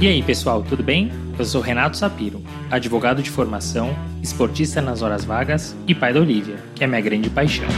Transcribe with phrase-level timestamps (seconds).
[0.00, 1.10] E aí, pessoal, tudo bem?
[1.38, 6.56] Eu sou Renato Sapiro, advogado de formação, esportista nas horas vagas e pai da Olivia,
[6.74, 7.68] que é minha grande paixão.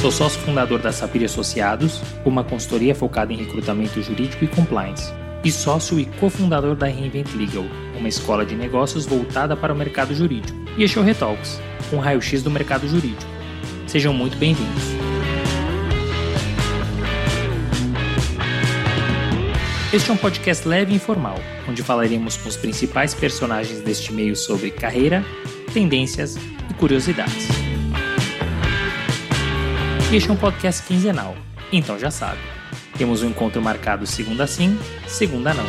[0.00, 5.12] Sou sócio fundador da Sapiro Associados, uma consultoria focada em recrutamento jurídico e compliance,
[5.44, 7.64] e sócio e cofundador da Reinvent Legal,
[7.96, 11.60] uma escola de negócios voltada para o mercado jurídico, e a Show Retalks,
[11.92, 13.30] um raio-x do mercado jurídico.
[13.86, 14.93] Sejam muito bem-vindos.
[19.94, 21.36] Este é um podcast leve e informal,
[21.68, 25.24] onde falaremos com os principais personagens deste meio sobre carreira,
[25.72, 27.46] tendências e curiosidades.
[30.12, 31.36] Este é um podcast quinzenal,
[31.72, 32.40] então já sabe.
[32.98, 35.64] Temos um encontro marcado segunda sim, segunda não.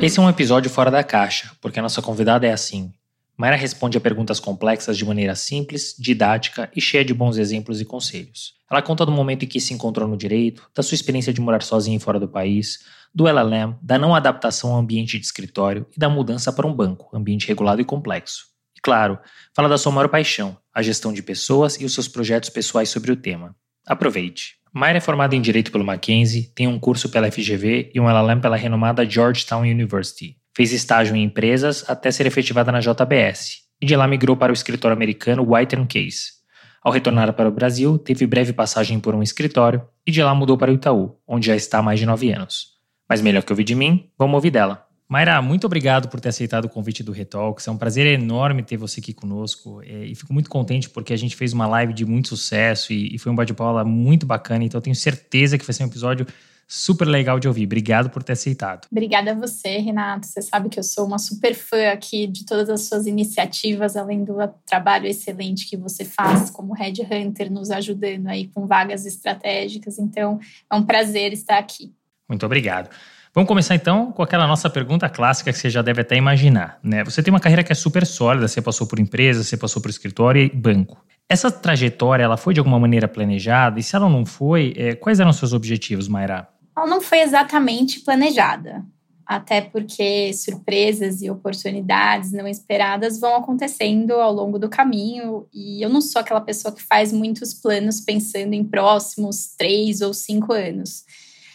[0.00, 2.90] Esse é um episódio fora da caixa, porque a nossa convidada é assim,
[3.36, 7.84] Mayra responde a perguntas complexas de maneira simples, didática e cheia de bons exemplos e
[7.84, 8.54] conselhos.
[8.70, 11.62] Ela conta do momento em que se encontrou no direito, da sua experiência de morar
[11.62, 12.80] sozinha fora do país,
[13.14, 17.14] do LLM, da não adaptação ao ambiente de escritório e da mudança para um banco,
[17.14, 18.46] ambiente regulado e complexo.
[18.76, 19.18] E claro,
[19.54, 23.12] fala da sua maior paixão, a gestão de pessoas e os seus projetos pessoais sobre
[23.12, 23.54] o tema.
[23.86, 24.56] Aproveite!
[24.72, 28.40] Mayra é formada em Direito pelo Mackenzie, tem um curso pela FGV e um LLM
[28.40, 30.38] pela renomada Georgetown University.
[30.54, 34.54] Fez estágio em empresas até ser efetivada na JBS, e de lá migrou para o
[34.54, 36.42] escritório americano White Case.
[36.82, 40.58] Ao retornar para o Brasil, teve breve passagem por um escritório e de lá mudou
[40.58, 42.72] para o Itaú, onde já está há mais de nove anos.
[43.08, 44.86] Mas melhor que ouvir de mim, vamos ouvir dela.
[45.08, 47.68] Mayra, muito obrigado por ter aceitado o convite do Retalks.
[47.68, 51.16] É um prazer enorme ter você aqui conosco é, e fico muito contente porque a
[51.16, 54.64] gente fez uma live de muito sucesso e, foi um bate-bola muito bacana.
[54.64, 56.26] Então, tenho certeza que vai ser um episódio
[56.66, 57.64] super legal de ouvir.
[57.64, 58.86] Obrigado por ter aceitado.
[58.90, 60.26] Obrigada a você, Renato.
[60.26, 64.24] Você sabe que eu sou uma super fã aqui de todas as suas iniciativas, além
[64.24, 69.98] do trabalho excelente que você faz como Red Hunter, nos ajudando aí com vagas estratégicas.
[69.98, 71.92] Então, é um prazer estar aqui.
[72.28, 72.88] Muito obrigado.
[73.34, 77.02] Vamos começar então com aquela nossa pergunta clássica que você já deve até imaginar, né?
[77.02, 79.88] Você tem uma carreira que é super sólida, você passou por empresa, você passou por
[79.88, 81.02] escritório e banco.
[81.26, 83.80] Essa trajetória, ela foi de alguma maneira planejada?
[83.80, 86.46] E se ela não foi, é, quais eram os seus objetivos, Mayra?
[86.82, 88.84] Ela não foi exatamente planejada,
[89.24, 95.46] até porque surpresas e oportunidades não esperadas vão acontecendo ao longo do caminho.
[95.54, 100.12] E eu não sou aquela pessoa que faz muitos planos pensando em próximos três ou
[100.12, 101.04] cinco anos.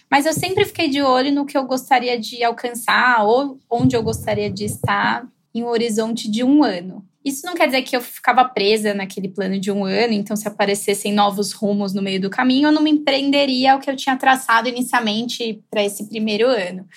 [0.10, 4.02] Mas eu sempre fiquei de olho no que eu gostaria de alcançar ou onde eu
[4.02, 7.06] gostaria de estar em um horizonte de um ano.
[7.28, 10.48] Isso não quer dizer que eu ficava presa naquele plano de um ano, então se
[10.48, 14.16] aparecessem novos rumos no meio do caminho, eu não me empreenderia o que eu tinha
[14.16, 16.88] traçado inicialmente para esse primeiro ano.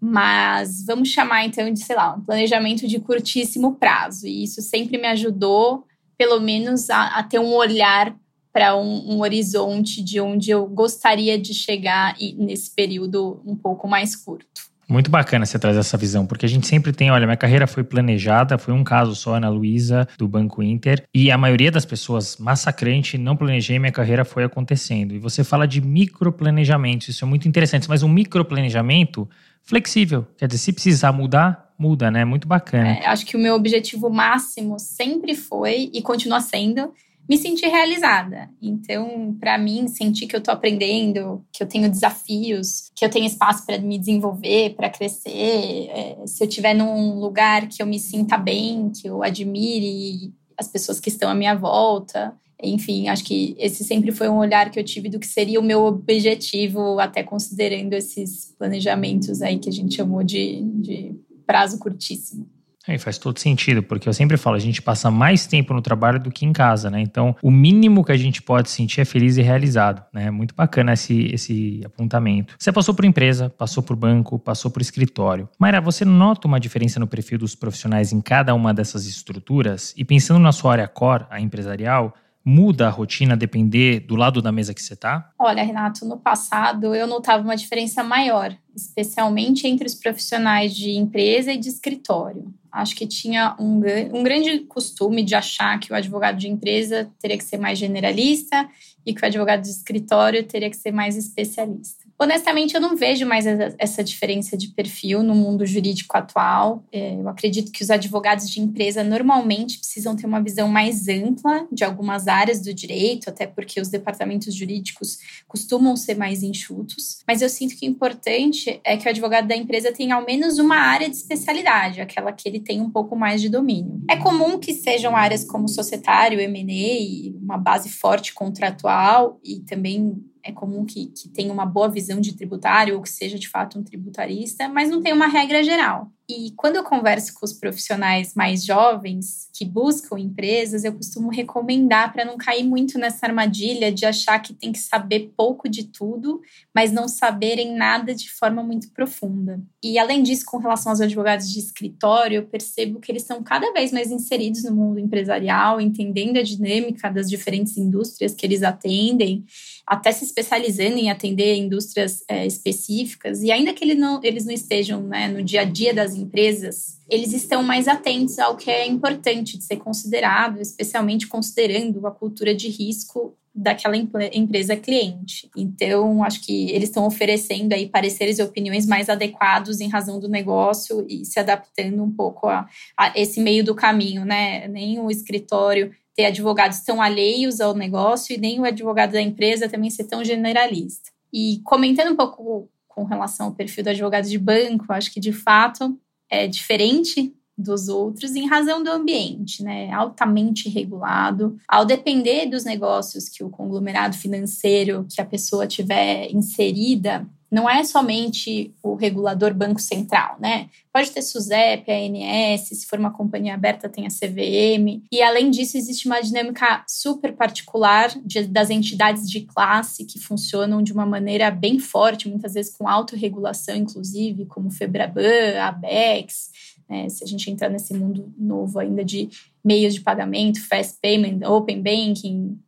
[0.00, 4.26] Mas vamos chamar então de, sei lá, um planejamento de curtíssimo prazo.
[4.26, 5.84] E isso sempre me ajudou,
[6.16, 8.16] pelo menos, a, a ter um olhar
[8.52, 14.16] para um, um, horizonte de onde eu gostaria de chegar nesse período um pouco mais
[14.16, 14.67] curto.
[14.88, 17.84] Muito bacana você trazer essa visão, porque a gente sempre tem, olha, minha carreira foi
[17.84, 22.38] planejada, foi um caso só, Ana Luísa, do Banco Inter, e a maioria das pessoas,
[22.38, 25.14] massacrante, não planejei, minha carreira foi acontecendo.
[25.14, 29.28] E você fala de microplanejamento, isso é muito interessante, mas um microplanejamento
[29.62, 32.24] flexível, quer dizer, se precisar mudar, muda, né?
[32.24, 32.88] Muito bacana.
[32.88, 36.92] É, acho que o meu objetivo máximo sempre foi e continua sendo
[37.28, 38.48] me sentir realizada.
[38.60, 43.26] Então, para mim, sentir que eu estou aprendendo, que eu tenho desafios, que eu tenho
[43.26, 47.98] espaço para me desenvolver, para crescer, é, se eu estiver num lugar que eu me
[47.98, 52.34] sinta bem, que eu admire as pessoas que estão à minha volta.
[52.60, 55.62] Enfim, acho que esse sempre foi um olhar que eu tive do que seria o
[55.62, 61.14] meu objetivo, até considerando esses planejamentos aí que a gente chamou de, de
[61.46, 62.48] prazo curtíssimo.
[62.88, 66.18] É, faz todo sentido, porque eu sempre falo, a gente passa mais tempo no trabalho
[66.18, 66.98] do que em casa, né?
[67.02, 70.30] Então, o mínimo que a gente pode sentir é feliz e realizado, né?
[70.30, 72.54] Muito bacana esse, esse apontamento.
[72.58, 75.50] Você passou por empresa, passou por banco, passou por escritório.
[75.58, 79.92] Mayra, você nota uma diferença no perfil dos profissionais em cada uma dessas estruturas?
[79.94, 82.14] E pensando na sua área core, a empresarial,
[82.48, 85.30] muda a rotina a depender do lado da mesa que você está?
[85.38, 91.52] Olha, Renato, no passado eu notava uma diferença maior, especialmente entre os profissionais de empresa
[91.52, 92.50] e de escritório.
[92.72, 93.80] Acho que tinha um,
[94.12, 98.68] um grande costume de achar que o advogado de empresa teria que ser mais generalista
[99.04, 102.07] e que o advogado de escritório teria que ser mais especialista.
[102.20, 103.46] Honestamente, eu não vejo mais
[103.78, 106.84] essa diferença de perfil no mundo jurídico atual.
[106.90, 111.68] É, eu acredito que os advogados de empresa normalmente precisam ter uma visão mais ampla
[111.70, 117.20] de algumas áreas do direito, até porque os departamentos jurídicos costumam ser mais enxutos.
[117.26, 120.58] Mas eu sinto que o importante é que o advogado da empresa tenha ao menos
[120.58, 124.02] uma área de especialidade, aquela que ele tem um pouco mais de domínio.
[124.10, 130.52] É comum que sejam áreas como societário, M&A, uma base forte contratual e também é
[130.52, 133.82] comum que, que tenha uma boa visão de tributário ou que seja de fato um
[133.82, 136.10] tributarista, mas não tem uma regra geral.
[136.30, 142.12] E quando eu converso com os profissionais mais jovens que buscam empresas, eu costumo recomendar
[142.12, 146.42] para não cair muito nessa armadilha de achar que tem que saber pouco de tudo,
[146.74, 149.58] mas não saberem nada de forma muito profunda.
[149.82, 153.72] E além disso, com relação aos advogados de escritório, eu percebo que eles estão cada
[153.72, 159.46] vez mais inseridos no mundo empresarial, entendendo a dinâmica das diferentes indústrias que eles atendem
[159.86, 164.52] até se especializando em atender indústrias é, específicas, e ainda que ele não, eles não
[164.52, 168.86] estejam né, no dia a dia das empresas, eles estão mais atentos ao que é
[168.86, 175.50] importante de ser considerado, especialmente considerando a cultura de risco daquela empresa cliente.
[175.56, 180.28] Então, acho que eles estão oferecendo aí pareceres e opiniões mais adequados em razão do
[180.28, 184.68] negócio e se adaptando um pouco a, a esse meio do caminho, né?
[184.68, 189.68] Nem o escritório ter advogados tão alheios ao negócio e nem o advogado da empresa
[189.68, 191.10] também ser tão generalista.
[191.32, 195.32] E comentando um pouco com relação ao perfil do advogado de banco, acho que de
[195.32, 195.98] fato
[196.30, 199.90] é diferente dos outros em razão do ambiente, né?
[199.90, 201.58] Altamente regulado.
[201.66, 207.82] Ao depender dos negócios que o conglomerado financeiro que a pessoa tiver inserida não é
[207.82, 210.68] somente o regulador Banco Central, né?
[210.92, 215.02] Pode ter SUSEP, ANS, se for uma companhia aberta, tem a CVM.
[215.10, 220.82] E além disso, existe uma dinâmica super particular de, das entidades de classe que funcionam
[220.82, 226.50] de uma maneira bem forte, muitas vezes com autorregulação, inclusive, como Febraban, ABEX.
[226.88, 227.08] Né?
[227.08, 229.28] Se a gente entrar nesse mundo novo ainda de
[229.64, 232.58] meios de pagamento, fast payment, open banking,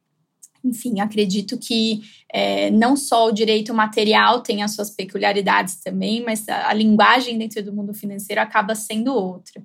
[0.64, 2.02] enfim, acredito que
[2.32, 7.38] é, não só o direito material tem as suas peculiaridades também, mas a, a linguagem
[7.38, 9.62] dentro do mundo financeiro acaba sendo outra.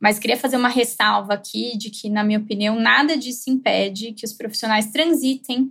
[0.00, 4.26] Mas queria fazer uma ressalva aqui de que, na minha opinião, nada disso impede que
[4.26, 5.70] os profissionais transitem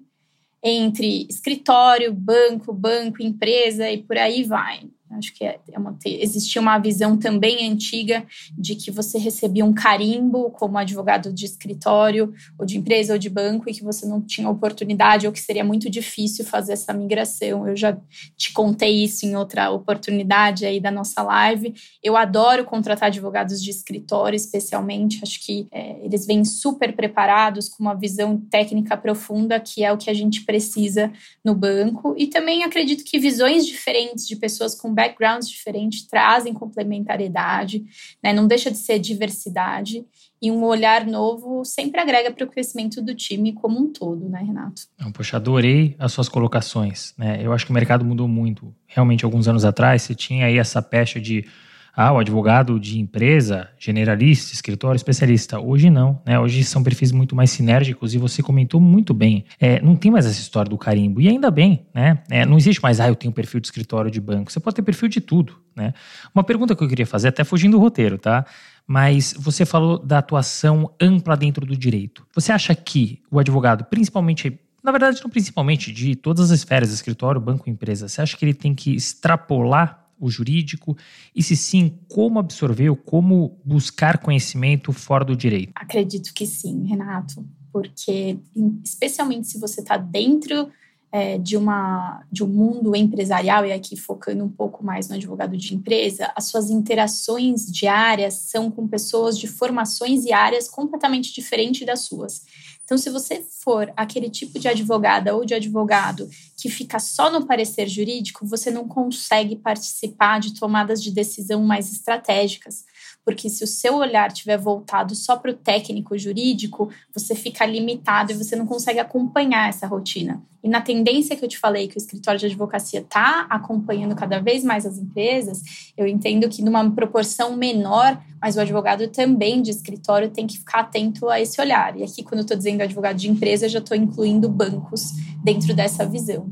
[0.63, 4.83] entre escritório, banco, banco, empresa e por aí vai.
[5.17, 8.25] Acho que é, é uma, existia uma visão também antiga
[8.57, 13.29] de que você recebia um carimbo como advogado de escritório, ou de empresa, ou de
[13.29, 17.67] banco, e que você não tinha oportunidade, ou que seria muito difícil fazer essa migração.
[17.67, 17.97] Eu já
[18.37, 21.73] te contei isso em outra oportunidade aí da nossa live.
[22.03, 25.19] Eu adoro contratar advogados de escritório, especialmente.
[25.21, 29.97] Acho que é, eles vêm super preparados, com uma visão técnica profunda, que é o
[29.97, 31.11] que a gente precisa
[31.43, 32.15] no banco.
[32.17, 37.83] E também acredito que visões diferentes de pessoas com backgrounds diferentes trazem complementariedade,
[38.23, 38.31] né?
[38.31, 40.05] não deixa de ser diversidade.
[40.41, 44.41] E um olhar novo sempre agrega para o crescimento do time como um todo, né,
[44.41, 44.83] Renato?
[45.13, 47.13] Poxa, adorei as suas colocações.
[47.15, 47.39] Né?
[47.43, 48.73] Eu acho que o mercado mudou muito.
[48.87, 51.45] Realmente, alguns anos atrás, você tinha aí essa pecha de
[51.93, 55.59] ah, o advogado de empresa, generalista, escritório, especialista.
[55.59, 56.39] Hoje não, né?
[56.39, 59.45] Hoje são perfis muito mais sinérgicos e você comentou muito bem.
[59.59, 61.19] É, não tem mais essa história do carimbo.
[61.19, 62.19] E ainda bem, né?
[62.29, 64.51] É, não existe mais, ah, eu tenho perfil de escritório de banco.
[64.51, 65.93] Você pode ter perfil de tudo, né?
[66.33, 68.45] Uma pergunta que eu queria fazer, até fugindo do roteiro, tá?
[68.87, 72.25] Mas você falou da atuação ampla dentro do direito.
[72.33, 77.39] Você acha que o advogado, principalmente na verdade, não principalmente, de todas as esferas, escritório,
[77.39, 80.95] banco, empresa, você acha que ele tem que extrapolar o jurídico?
[81.35, 85.71] E se sim, como absorver ou como buscar conhecimento fora do direito?
[85.75, 88.37] Acredito que sim, Renato, porque
[88.83, 90.69] especialmente se você está dentro
[91.11, 95.57] é, de, uma, de um mundo empresarial, e aqui focando um pouco mais no advogado
[95.57, 101.85] de empresa, as suas interações diárias são com pessoas de formações e áreas completamente diferentes
[101.85, 102.43] das suas.
[102.83, 106.29] Então, se você for aquele tipo de advogada ou de advogado
[106.61, 111.91] que fica só no parecer jurídico, você não consegue participar de tomadas de decisão mais
[111.91, 112.85] estratégicas
[113.23, 118.31] porque se o seu olhar estiver voltado só para o técnico jurídico, você fica limitado
[118.31, 120.41] e você não consegue acompanhar essa rotina.
[120.63, 124.39] E na tendência que eu te falei, que o escritório de advocacia está acompanhando cada
[124.39, 125.61] vez mais as empresas,
[125.97, 130.81] eu entendo que numa proporção menor, mas o advogado também de escritório tem que ficar
[130.81, 131.97] atento a esse olhar.
[131.97, 135.11] E aqui, quando eu estou dizendo advogado de empresa, eu já estou incluindo bancos
[135.43, 136.50] dentro dessa visão.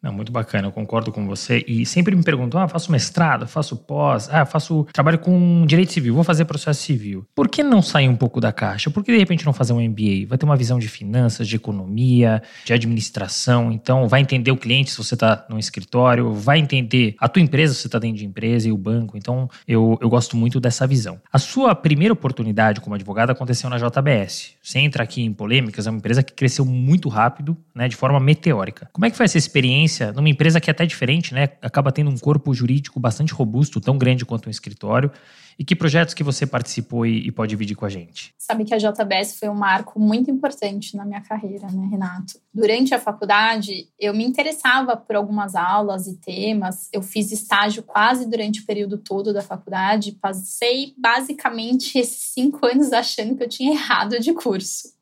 [0.00, 1.64] Não, muito bacana, eu concordo com você.
[1.66, 6.14] E sempre me perguntam: ah, faço mestrado, faço pós, ah, faço trabalho com direito civil,
[6.14, 7.26] vou fazer processo civil.
[7.34, 8.90] Por que não sair um pouco da caixa?
[8.90, 10.26] Por que de repente não fazer um MBA?
[10.28, 13.72] Vai ter uma visão de finanças, de economia, de administração.
[13.72, 17.74] Então, vai entender o cliente se você está no escritório, vai entender a tua empresa
[17.74, 19.16] se você está dentro de empresa e o banco.
[19.16, 21.20] Então, eu, eu gosto muito dessa visão.
[21.32, 24.52] A sua primeira oportunidade como advogado aconteceu na JBS.
[24.62, 28.20] Você entra aqui em polêmicas, é uma empresa que cresceu muito rápido, né, de forma
[28.20, 28.88] meteórica.
[28.92, 31.48] Como é que foi essa experiência numa empresa que é até diferente, né?
[31.62, 35.10] Acaba tendo um corpo jurídico bastante robusto, tão grande quanto um escritório.
[35.58, 38.32] E que projetos que você participou e, e, pode dividir com a gente?
[38.38, 42.38] Sabe que a JBS foi um marco muito importante na minha carreira, né, Renato?
[42.54, 46.88] Durante a faculdade, eu me interessava por algumas aulas e temas.
[46.92, 50.12] Eu fiz estágio quase durante o período todo da faculdade.
[50.12, 54.94] Passei basicamente esses cinco anos achando que eu tinha errado de curso.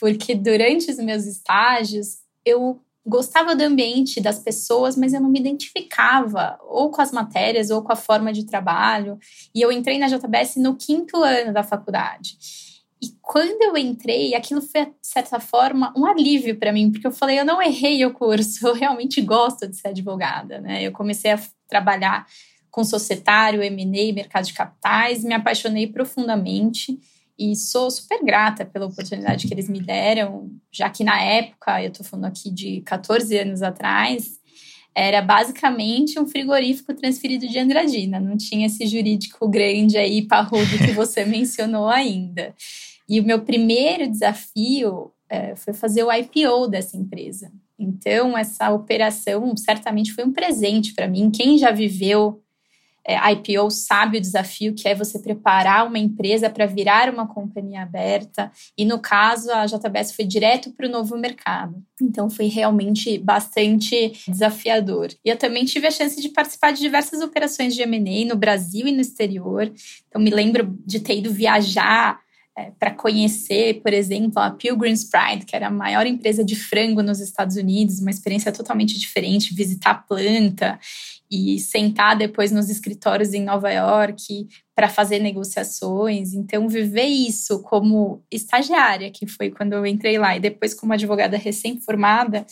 [0.00, 5.40] Porque durante os meus estágios, eu gostava do ambiente, das pessoas, mas eu não me
[5.40, 9.18] identificava ou com as matérias ou com a forma de trabalho.
[9.54, 12.36] E eu entrei na JBS no quinto ano da faculdade.
[13.00, 17.12] E quando eu entrei, aquilo foi, de certa forma, um alívio para mim, porque eu
[17.12, 20.82] falei, eu não errei o curso, eu realmente gosto de ser advogada, né?
[20.82, 22.26] Eu comecei a trabalhar
[22.70, 26.98] com societário, M&A, mercado de capitais, me apaixonei profundamente
[27.38, 31.88] e sou super grata pela oportunidade que eles me deram, já que na época, eu
[31.88, 34.38] estou falando aqui de 14 anos atrás,
[34.94, 40.90] era basicamente um frigorífico transferido de Andradina, não tinha esse jurídico grande aí, parrudo que
[40.92, 42.52] você mencionou ainda.
[43.08, 47.52] E o meu primeiro desafio é, foi fazer o IPO dessa empresa.
[47.78, 51.30] Então, essa operação certamente foi um presente para mim.
[51.30, 52.42] Quem já viveu
[53.08, 57.80] é, IPO sabe o desafio que é você preparar uma empresa para virar uma companhia
[57.80, 58.52] aberta.
[58.76, 61.82] E no caso, a JBS foi direto para o novo mercado.
[62.02, 65.08] Então foi realmente bastante desafiador.
[65.24, 68.86] E eu também tive a chance de participar de diversas operações de M&A no Brasil
[68.86, 69.72] e no exterior.
[70.06, 72.20] Então me lembro de ter ido viajar
[72.58, 77.02] é, para conhecer, por exemplo, a Pilgrim's Pride, que era a maior empresa de frango
[77.04, 80.78] nos Estados Unidos, uma experiência totalmente diferente, visitar a planta
[81.30, 86.34] e sentar depois nos escritórios em Nova York para fazer negociações.
[86.34, 91.36] Então, viver isso como estagiária, que foi quando eu entrei lá, e depois como advogada
[91.36, 92.44] recém-formada,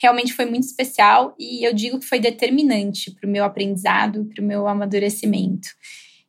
[0.00, 4.40] realmente foi muito especial e eu digo que foi determinante para o meu aprendizado, para
[4.40, 5.68] o meu amadurecimento.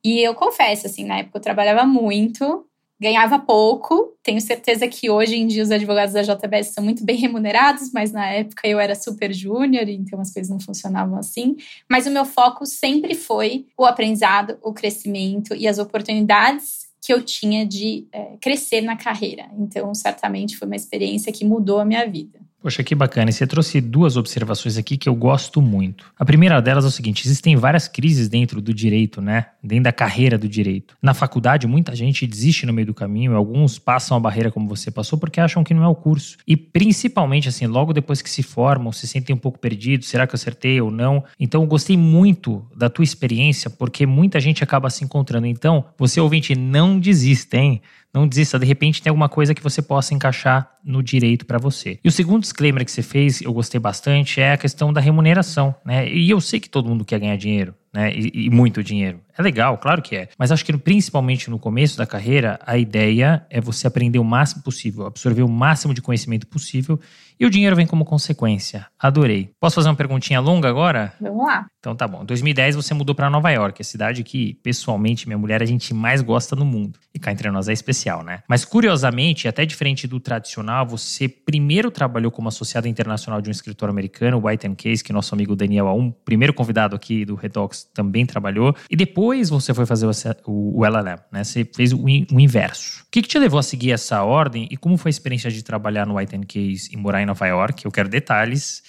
[0.04, 2.66] E eu confesso, assim, na época eu trabalhava muito,
[3.00, 4.14] ganhava pouco.
[4.22, 8.12] Tenho certeza que hoje em dia os advogados da JBS são muito bem remunerados, mas
[8.12, 11.56] na época eu era super júnior, então as coisas não funcionavam assim.
[11.90, 17.24] Mas o meu foco sempre foi o aprendizado, o crescimento e as oportunidades que eu
[17.24, 19.50] tinha de é, crescer na carreira.
[19.58, 22.40] Então, certamente foi uma experiência que mudou a minha vida.
[22.62, 23.30] Poxa, que bacana.
[23.30, 26.12] E você trouxe duas observações aqui que eu gosto muito.
[26.20, 29.48] A primeira delas é o seguinte: existem várias crises dentro do direito, né?
[29.64, 30.98] Dentro da carreira do direito.
[31.02, 34.92] Na faculdade, muita gente desiste no meio do caminho, alguns passam a barreira como você
[34.92, 36.38] passou porque acham que não é o curso.
[36.46, 40.36] E principalmente, assim, logo depois que se formam, se sentem um pouco perdidos: será que
[40.36, 41.24] eu acertei ou não?
[41.40, 45.48] Então, eu gostei muito da tua experiência porque muita gente acaba se encontrando.
[45.48, 47.82] Então, você ouvinte, não desista, hein?
[48.14, 52.00] Não desista, de repente tem alguma coisa que você possa encaixar no direito para você.
[52.04, 55.76] E o segundo disclaimer que você fez, eu gostei bastante, é a questão da remuneração,
[55.86, 56.10] né?
[56.12, 58.12] E eu sei que todo mundo quer ganhar dinheiro, né?
[58.14, 59.20] E, e, muito dinheiro.
[59.38, 60.30] É legal, claro que é.
[60.38, 64.64] Mas acho que principalmente no começo da carreira, a ideia é você aprender o máximo
[64.64, 67.00] possível, absorver o máximo de conhecimento possível
[67.40, 68.86] e o dinheiro vem como consequência.
[69.00, 69.50] Adorei.
[69.62, 71.14] Posso fazer uma perguntinha longa agora?
[71.22, 71.68] Vamos lá.
[71.80, 72.24] Então tá bom.
[72.24, 75.94] Em 2010 você mudou para Nova York, a cidade que, pessoalmente, minha mulher a gente
[75.94, 77.00] mais gosta no mundo.
[77.14, 78.44] E cá entre nós é especial, né?
[78.46, 83.90] Mas curiosamente, até diferente do tradicional, você primeiro trabalhou como associado internacional de um escritor
[83.90, 88.76] americano, White Case, que nosso amigo Daniel Aum, primeiro convidado aqui do Redox, também trabalhou.
[88.90, 90.06] E depois você foi fazer
[90.46, 91.44] o, LLM, né?
[91.44, 93.04] Você fez o, o inverso.
[93.04, 95.64] O que, que te levou a seguir essa ordem e como foi a experiência de
[95.64, 97.86] trabalhar no White Case e morar em Nova York?
[97.86, 98.84] Eu quero detalhes.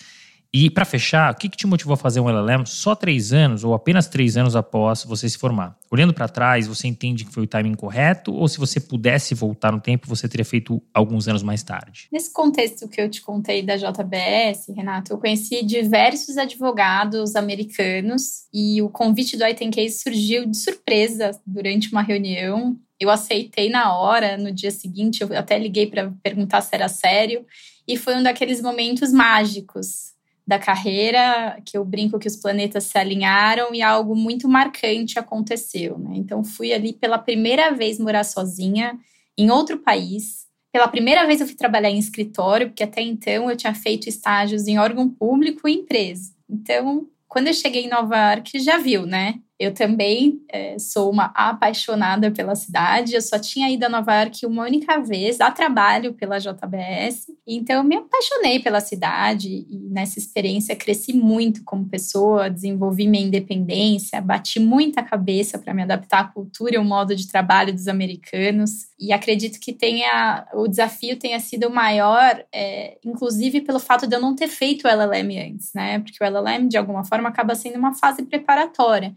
[0.52, 3.62] E para fechar, o que, que, te motivou a fazer um LLM só três anos
[3.62, 5.78] ou apenas três anos após você se formar?
[5.88, 9.70] Olhando para trás, você entende que foi o timing correto ou se você pudesse voltar
[9.70, 12.08] no tempo, você teria feito alguns anos mais tarde?
[12.10, 18.82] Nesse contexto que eu te contei da JBS, Renato, eu conheci diversos advogados americanos e
[18.82, 22.76] o convite do iTencase surgiu de surpresa durante uma reunião.
[22.98, 27.46] Eu aceitei na hora, no dia seguinte, eu até liguei para perguntar se era sério
[27.86, 30.18] e foi um daqueles momentos mágicos
[30.50, 35.96] da carreira, que eu brinco que os planetas se alinharam e algo muito marcante aconteceu.
[35.96, 36.14] Né?
[36.16, 38.98] Então, fui ali pela primeira vez morar sozinha
[39.38, 40.48] em outro país.
[40.72, 44.66] Pela primeira vez eu fui trabalhar em escritório, porque até então eu tinha feito estágios
[44.66, 46.32] em órgão público e empresa.
[46.48, 49.38] Então, quando eu cheguei em Nova York, já viu, né?
[49.60, 53.14] Eu também é, sou uma apaixonada pela cidade.
[53.14, 57.26] Eu só tinha ido a Nova York uma única vez a trabalho pela JBS.
[57.46, 63.22] Então, eu me apaixonei pela cidade e nessa experiência cresci muito como pessoa, desenvolvi minha
[63.22, 67.86] independência, bati muita cabeça para me adaptar à cultura e ao modo de trabalho dos
[67.86, 68.88] americanos.
[68.98, 74.20] E acredito que tenha o desafio tenha sido maior, é, inclusive pelo fato de eu
[74.22, 75.98] não ter feito o LLM antes, né?
[75.98, 79.14] Porque o LLM, de alguma forma, acaba sendo uma fase preparatória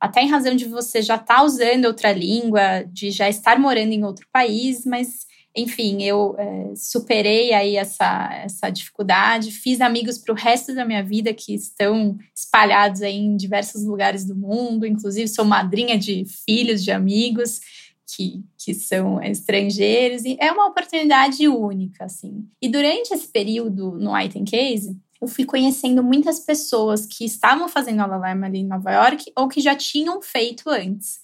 [0.00, 3.92] até em razão de você já estar tá usando outra língua, de já estar morando
[3.92, 10.32] em outro país, mas enfim, eu é, superei aí essa, essa dificuldade, fiz amigos para
[10.32, 15.26] o resto da minha vida que estão espalhados aí em diversos lugares do mundo, inclusive
[15.26, 17.60] sou madrinha de filhos de amigos
[18.06, 22.44] que, que são estrangeiros, e é uma oportunidade única, assim.
[22.60, 28.02] E durante esse período no Item Case, eu fui conhecendo muitas pessoas que estavam fazendo
[28.02, 31.20] LLM ali em Nova York ou que já tinham feito antes.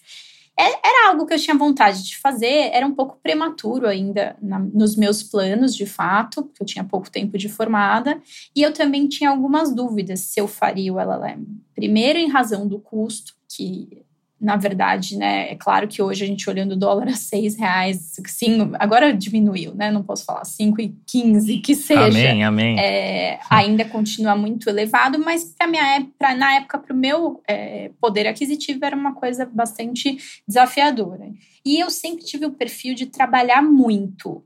[0.59, 4.59] É, era algo que eu tinha vontade de fazer, era um pouco prematuro ainda na,
[4.59, 8.19] nos meus planos, de fato, porque eu tinha pouco tempo de formada,
[8.55, 11.45] e eu também tinha algumas dúvidas se eu faria o LLM.
[11.75, 14.06] Primeiro, em razão do custo, que
[14.41, 18.17] na verdade, né, é claro que hoje a gente olhando o dólar a seis reais,
[18.27, 22.07] sim, agora diminuiu, né, não posso falar cinco e quinze, que seja.
[22.07, 22.79] Amém, amém.
[22.79, 27.91] É, ainda continua muito elevado, mas para minha época, na época, para o meu é,
[28.01, 31.31] poder aquisitivo era uma coisa bastante desafiadora.
[31.65, 34.45] E eu sempre tive o perfil de trabalhar muito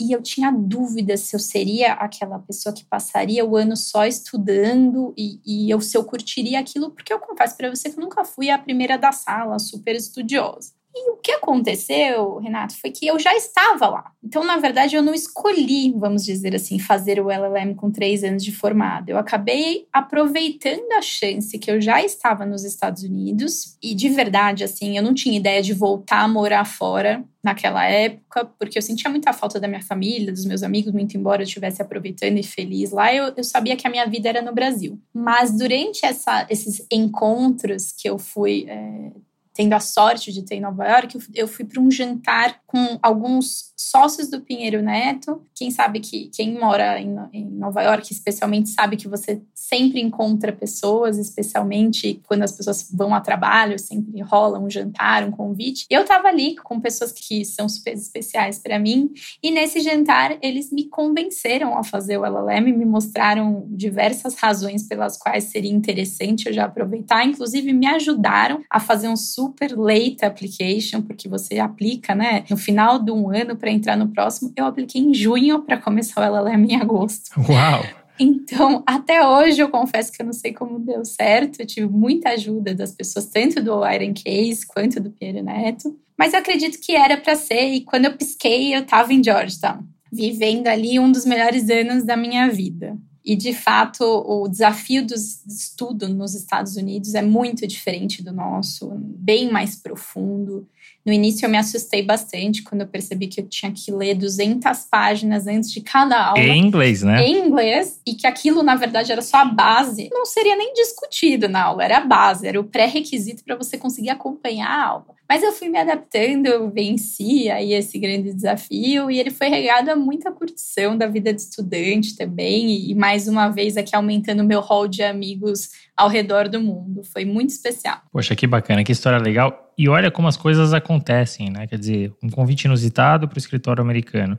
[0.00, 5.12] e eu tinha dúvidas se eu seria aquela pessoa que passaria o ano só estudando
[5.16, 8.24] e, e eu, se eu curtiria aquilo, porque eu confesso para você que eu nunca
[8.24, 10.77] fui a primeira da sala, super estudiosa.
[10.94, 14.12] E o que aconteceu, Renato, foi que eu já estava lá.
[14.24, 18.42] Então, na verdade, eu não escolhi, vamos dizer assim, fazer o LLM com três anos
[18.42, 19.10] de formado.
[19.10, 24.64] Eu acabei aproveitando a chance que eu já estava nos Estados Unidos e, de verdade,
[24.64, 29.10] assim, eu não tinha ideia de voltar a morar fora naquela época, porque eu sentia
[29.10, 32.90] muita falta da minha família, dos meus amigos, muito embora eu estivesse aproveitando e feliz
[32.90, 35.00] lá, eu, eu sabia que a minha vida era no Brasil.
[35.14, 39.12] Mas durante essa, esses encontros que eu fui é,
[39.58, 43.67] tendo a sorte de ter em Nova York, eu fui para um jantar com alguns
[43.78, 45.40] sócios do Pinheiro Neto.
[45.54, 50.52] Quem sabe que quem mora em, em, Nova York, especialmente, sabe que você sempre encontra
[50.52, 55.86] pessoas, especialmente quando as pessoas vão a trabalho, sempre rola um jantar, um convite.
[55.88, 59.10] Eu estava ali com pessoas que são super especiais para mim,
[59.42, 65.16] e nesse jantar eles me convenceram a fazer o LLM, me mostraram diversas razões pelas
[65.16, 71.02] quais seria interessante eu já aproveitar, inclusive me ajudaram a fazer um super late application,
[71.02, 74.52] porque você aplica, né, no final de um ano para entrar no próximo.
[74.56, 77.30] Eu apliquei em junho para começar o LLM em agosto.
[77.48, 77.84] Uau!
[78.18, 81.60] Então, até hoje, eu confesso que eu não sei como deu certo.
[81.60, 85.96] Eu tive muita ajuda das pessoas, tanto do Iron Case quanto do Pierre Neto.
[86.18, 87.68] Mas eu acredito que era para ser.
[87.68, 92.16] E quando eu pisquei, eu estava em Georgetown, vivendo ali um dos melhores anos da
[92.16, 92.98] minha vida.
[93.24, 98.90] E, de fato, o desafio do estudo nos Estados Unidos é muito diferente do nosso,
[98.96, 100.66] bem mais profundo.
[101.08, 104.84] No início, eu me assustei bastante quando eu percebi que eu tinha que ler 200
[104.90, 106.38] páginas antes de cada aula.
[106.38, 107.26] Em inglês, né?
[107.26, 107.98] Em inglês.
[108.06, 110.10] E que aquilo, na verdade, era só a base.
[110.12, 114.10] Não seria nem discutido na aula, era a base, era o pré-requisito para você conseguir
[114.10, 115.06] acompanhar a aula.
[115.26, 119.90] Mas eu fui me adaptando, eu venci aí esse grande desafio e ele foi regado
[119.90, 124.60] a muita curtição da vida de estudante também e mais uma vez aqui aumentando meu
[124.60, 127.02] hall de amigos ao redor do mundo.
[127.02, 128.02] Foi muito especial.
[128.12, 129.67] Poxa, que bacana, que história legal.
[129.78, 131.68] E olha como as coisas acontecem, né?
[131.68, 134.36] Quer dizer, um convite inusitado para o escritório americano.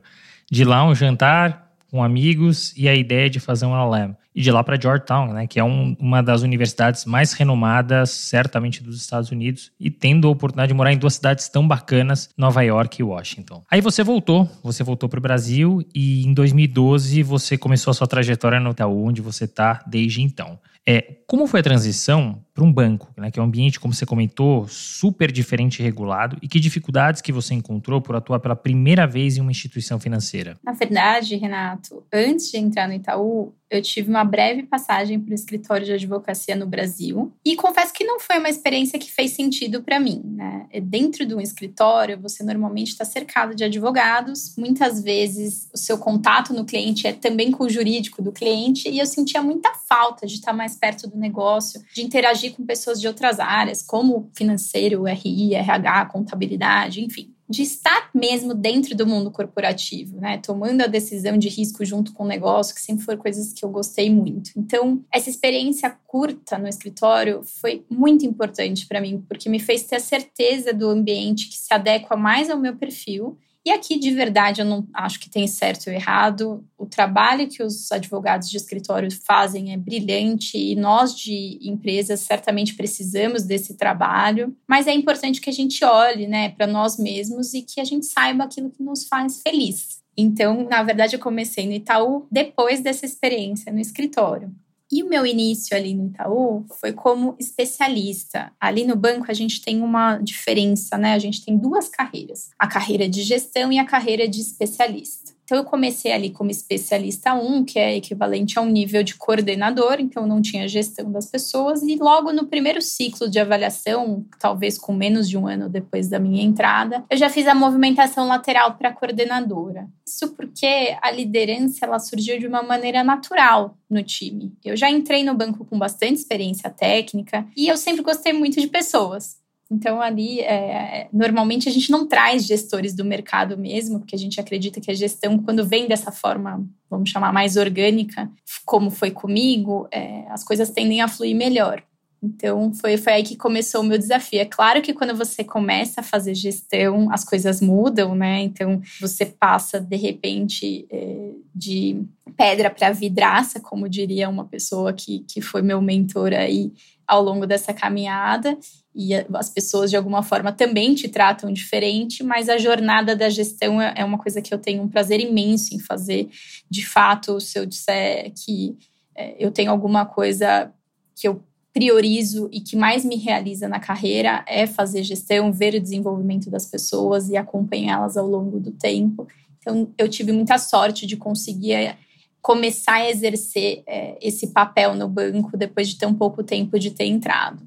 [0.50, 4.50] De lá um jantar com amigos e a ideia de fazer um LLM e de
[4.50, 9.30] lá para Georgetown, né, que é um, uma das universidades mais renomadas, certamente, dos Estados
[9.30, 13.04] Unidos, e tendo a oportunidade de morar em duas cidades tão bacanas, Nova York e
[13.04, 13.64] Washington.
[13.68, 18.06] Aí você voltou, você voltou para o Brasil e em 2012 você começou a sua
[18.06, 20.58] trajetória no Itaú, onde você está desde então.
[20.86, 24.04] É, como foi a transição para um banco, né, que é um ambiente, como você
[24.04, 29.06] comentou, super diferente e regulado, e que dificuldades que você encontrou por atuar pela primeira
[29.06, 30.58] vez em uma instituição financeira?
[30.62, 35.34] Na verdade, Renato, antes de entrar no Itaú, eu tive uma breve passagem para o
[35.34, 39.80] escritório de advocacia no Brasil e confesso que não foi uma experiência que fez sentido
[39.80, 40.22] para mim.
[40.24, 40.66] Né?
[40.82, 46.52] Dentro de um escritório, você normalmente está cercado de advogados, muitas vezes o seu contato
[46.52, 50.34] no cliente é também com o jurídico do cliente e eu sentia muita falta de
[50.34, 55.54] estar mais perto do negócio, de interagir com pessoas de outras áreas, como financeiro, RI,
[55.54, 60.38] RH, contabilidade, enfim de estar mesmo dentro do mundo corporativo, né?
[60.38, 63.68] Tomando a decisão de risco junto com o negócio, que sempre foram coisas que eu
[63.68, 64.52] gostei muito.
[64.56, 69.96] Então, essa experiência curta no escritório foi muito importante para mim, porque me fez ter
[69.96, 74.62] a certeza do ambiente que se adequa mais ao meu perfil e aqui, de verdade,
[74.62, 76.64] eu não acho que tem certo ou errado.
[76.78, 82.74] O trabalho que os advogados de escritório fazem é brilhante e nós, de empresas, certamente
[82.74, 84.56] precisamos desse trabalho.
[84.66, 88.06] Mas é importante que a gente olhe né, para nós mesmos e que a gente
[88.06, 90.00] saiba aquilo que nos faz feliz.
[90.16, 94.50] Então, na verdade, eu comecei no Itaú depois dessa experiência no escritório.
[94.92, 98.52] E o meu início ali no Itaú foi como especialista.
[98.60, 101.14] Ali no banco a gente tem uma diferença, né?
[101.14, 105.32] A gente tem duas carreiras: a carreira de gestão e a carreira de especialista.
[105.50, 109.96] Então, eu comecei ali como especialista 1, que é equivalente a um nível de coordenador,
[109.98, 111.82] então não tinha gestão das pessoas.
[111.82, 116.20] E logo no primeiro ciclo de avaliação, talvez com menos de um ano depois da
[116.20, 119.88] minha entrada, eu já fiz a movimentação lateral para coordenadora.
[120.06, 124.52] Isso porque a liderança ela surgiu de uma maneira natural no time.
[124.64, 128.68] Eu já entrei no banco com bastante experiência técnica e eu sempre gostei muito de
[128.68, 129.39] pessoas.
[129.70, 134.40] Então, ali, é, normalmente a gente não traz gestores do mercado mesmo, porque a gente
[134.40, 138.28] acredita que a gestão, quando vem dessa forma, vamos chamar mais orgânica,
[138.66, 141.84] como foi comigo, é, as coisas tendem a fluir melhor.
[142.22, 144.40] Então, foi, foi aí que começou o meu desafio.
[144.40, 148.42] É claro que quando você começa a fazer gestão, as coisas mudam, né?
[148.42, 152.02] Então, você passa, de repente, é, de
[152.36, 156.72] pedra para vidraça, como diria uma pessoa que, que foi meu mentor aí
[157.06, 158.58] ao longo dessa caminhada
[158.94, 163.80] e as pessoas de alguma forma também te tratam diferente, mas a jornada da gestão
[163.80, 166.28] é, é uma coisa que eu tenho um prazer imenso em fazer.
[166.68, 168.76] De fato, se eu disser que
[169.14, 170.72] é, eu tenho alguma coisa
[171.14, 175.80] que eu priorizo e que mais me realiza na carreira é fazer gestão, ver o
[175.80, 179.28] desenvolvimento das pessoas e acompanhá-las ao longo do tempo.
[179.60, 181.96] Então, eu tive muita sorte de conseguir é,
[182.42, 183.84] começar a exercer
[184.20, 187.62] esse papel no banco depois de tão pouco tempo de ter entrado.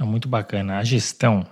[0.00, 0.78] É muito bacana.
[0.78, 1.46] A gestão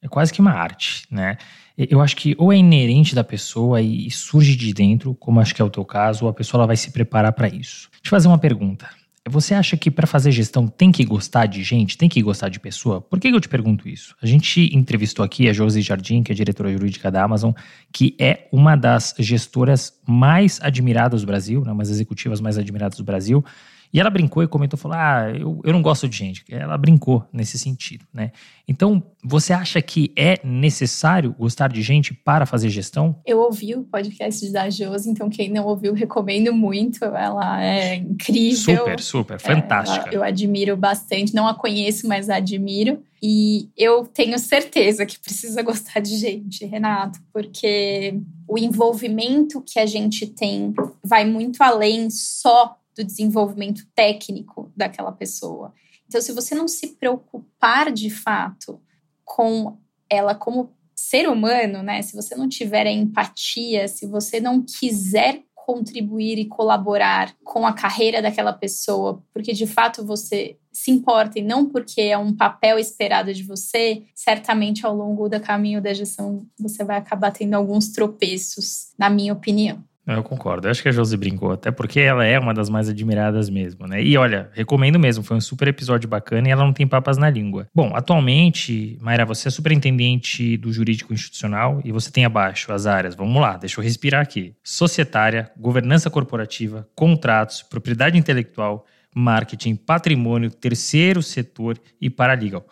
[0.00, 1.36] é quase que uma arte, né?
[1.76, 5.60] Eu acho que ou é inerente da pessoa e surge de dentro, como acho que
[5.60, 7.88] é o teu caso, ou a pessoa ela vai se preparar para isso.
[8.04, 8.88] Eu fazer uma pergunta.
[9.28, 12.58] Você acha que para fazer gestão tem que gostar de gente, tem que gostar de
[12.58, 13.00] pessoa?
[13.00, 14.16] Por que eu te pergunto isso?
[14.22, 17.52] A gente entrevistou aqui a Josi Jardim, que é diretora jurídica da Amazon,
[17.92, 22.96] que é uma das gestoras mais admiradas do Brasil, né, uma das executivas mais admiradas
[22.96, 23.44] do Brasil.
[23.92, 26.44] E ela brincou e comentou, falou, ah, eu, eu não gosto de gente.
[26.48, 28.32] Ela brincou nesse sentido, né?
[28.66, 33.18] Então, você acha que é necessário gostar de gente para fazer gestão?
[33.24, 37.04] Eu ouvi o podcast da Josi, então quem não ouviu, recomendo muito.
[37.04, 38.76] Ela é incrível.
[38.76, 40.10] Super, super, fantástica.
[40.10, 43.02] É, eu admiro bastante, não a conheço, mas a admiro.
[43.22, 49.86] E eu tenho certeza que precisa gostar de gente, Renato, porque o envolvimento que a
[49.86, 50.72] gente tem
[51.04, 55.72] vai muito além só do desenvolvimento técnico daquela pessoa.
[56.06, 58.82] Então, se você não se preocupar de fato
[59.24, 59.78] com
[60.10, 62.02] ela como ser humano, né?
[62.02, 67.72] Se você não tiver a empatia, se você não quiser contribuir e colaborar com a
[67.72, 72.78] carreira daquela pessoa, porque de fato você se importa e não porque é um papel
[72.78, 77.90] esperado de você, certamente ao longo do caminho da gestão você vai acabar tendo alguns
[77.90, 79.84] tropeços, na minha opinião.
[80.16, 80.66] Eu concordo.
[80.66, 83.86] Eu acho que a Josi brincou, até porque ela é uma das mais admiradas mesmo,
[83.86, 84.02] né?
[84.02, 87.28] E olha, recomendo mesmo, foi um super episódio bacana e ela não tem papas na
[87.28, 87.68] língua.
[87.74, 93.14] Bom, atualmente, Mayra, você é superintendente do jurídico institucional e você tem abaixo as áreas,
[93.14, 101.22] vamos lá, deixa eu respirar aqui: societária, governança corporativa, contratos, propriedade intelectual, marketing, patrimônio, terceiro
[101.22, 102.66] setor e paralegal.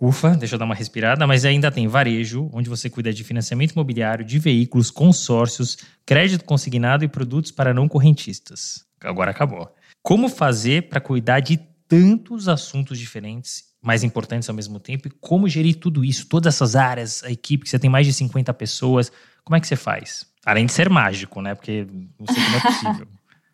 [0.00, 3.72] Ufa, deixa eu dar uma respirada, mas ainda tem varejo, onde você cuida de financiamento
[3.72, 8.84] imobiliário, de veículos, consórcios, crédito consignado e produtos para não correntistas.
[9.00, 9.72] Agora acabou.
[10.02, 15.48] Como fazer para cuidar de tantos assuntos diferentes, mais importantes ao mesmo tempo, e como
[15.48, 19.12] gerir tudo isso, todas essas áreas, a equipe, que você tem mais de 50 pessoas,
[19.44, 20.26] como é que você faz?
[20.44, 21.54] Além de ser mágico, né?
[21.54, 21.86] Porque
[22.18, 23.08] não sei como é possível.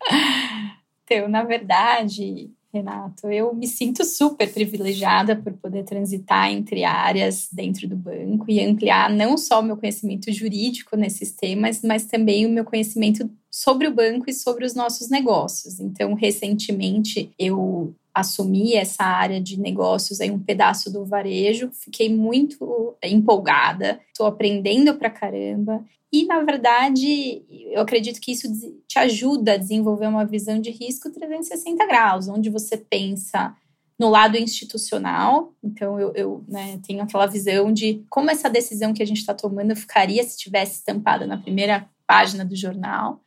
[1.05, 3.29] então, na verdade, Renato.
[3.29, 9.09] Eu me sinto super privilegiada por poder transitar entre áreas dentro do banco e ampliar
[9.09, 13.93] não só o meu conhecimento jurídico nesses temas, mas também o meu conhecimento sobre o
[13.93, 15.79] banco e sobre os nossos negócios.
[15.81, 22.95] Então, recentemente, eu assumi essa área de negócios em um pedaço do varejo, fiquei muito
[23.03, 28.47] empolgada, estou aprendendo pra caramba e, na verdade, eu acredito que isso
[28.85, 33.55] te ajuda a desenvolver uma visão de risco 360 graus, onde você pensa
[33.97, 35.53] no lado institucional.
[35.63, 39.33] Então, eu, eu né, tenho aquela visão de como essa decisão que a gente está
[39.33, 43.21] tomando ficaria se tivesse estampada na primeira página do jornal.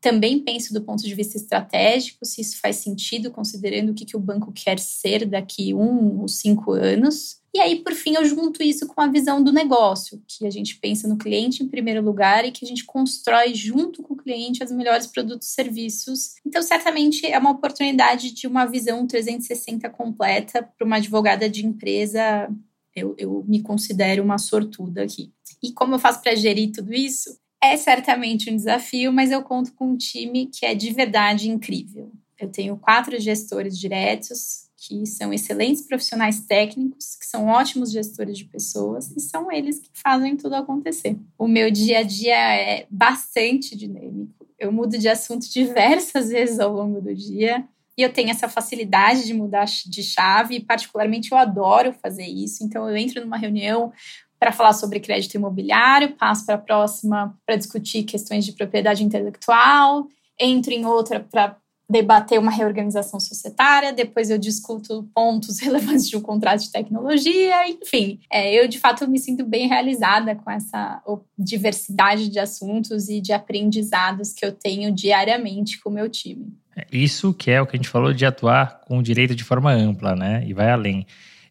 [0.00, 4.16] Também penso do ponto de vista estratégico, se isso faz sentido, considerando o que, que
[4.16, 7.38] o banco quer ser daqui um ou cinco anos.
[7.52, 10.76] E aí, por fim, eu junto isso com a visão do negócio, que a gente
[10.76, 14.62] pensa no cliente em primeiro lugar e que a gente constrói junto com o cliente
[14.62, 16.34] os melhores produtos e serviços.
[16.46, 22.48] Então, certamente é uma oportunidade de uma visão 360 completa para uma advogada de empresa.
[22.94, 25.32] Eu, eu me considero uma sortuda aqui.
[25.60, 27.36] E como eu faço para gerir tudo isso?
[27.62, 32.12] É certamente um desafio, mas eu conto com um time que é de verdade incrível.
[32.38, 38.44] Eu tenho quatro gestores diretos, que são excelentes profissionais técnicos, que são ótimos gestores de
[38.44, 41.16] pessoas e são eles que fazem tudo acontecer.
[41.36, 44.46] O meu dia a dia é bastante dinâmico.
[44.56, 47.66] Eu mudo de assunto diversas vezes ao longo do dia
[47.98, 52.62] e eu tenho essa facilidade de mudar de chave e particularmente eu adoro fazer isso.
[52.62, 53.92] Então eu entro numa reunião,
[54.38, 60.06] para falar sobre crédito imobiliário, passo para a próxima para discutir questões de propriedade intelectual,
[60.38, 61.56] entro em outra para
[61.90, 68.20] debater uma reorganização societária, depois eu discuto pontos relevantes de um contrato de tecnologia, enfim.
[68.30, 71.02] É, eu, de fato, me sinto bem realizada com essa
[71.38, 76.52] diversidade de assuntos e de aprendizados que eu tenho diariamente com o meu time.
[76.76, 79.42] É, isso que é o que a gente falou de atuar com o direito de
[79.42, 80.44] forma ampla, né?
[80.46, 81.06] E vai além.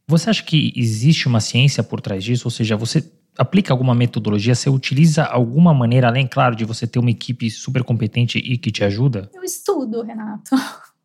[0.09, 2.47] Você acha que existe uma ciência por trás disso?
[2.47, 4.55] Ou seja, você aplica alguma metodologia?
[4.55, 8.71] Você utiliza alguma maneira, além, claro, de você ter uma equipe super competente e que
[8.71, 9.29] te ajuda?
[9.33, 10.55] Eu estudo, Renato.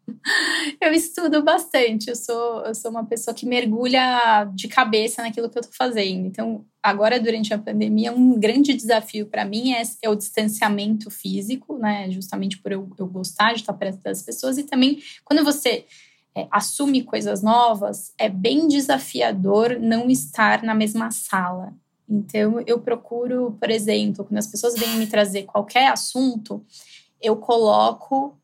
[0.80, 2.10] Eu estudo bastante.
[2.10, 6.26] Eu sou, eu sou uma pessoa que mergulha de cabeça naquilo que eu estou fazendo.
[6.26, 11.78] Então, agora, durante a pandemia, um grande desafio para mim é, é, o distanciamento físico,
[11.78, 12.10] né?
[12.10, 14.58] Justamente por eu, eu gostar de estar perto das pessoas.
[14.58, 15.86] E também, quando você
[16.34, 21.74] é, assume coisas novas, é bem desafiador não estar na mesma sala.
[22.08, 26.64] Então, eu procuro, por exemplo, quando as pessoas vêm me trazer qualquer assunto,
[27.20, 28.36] eu coloco,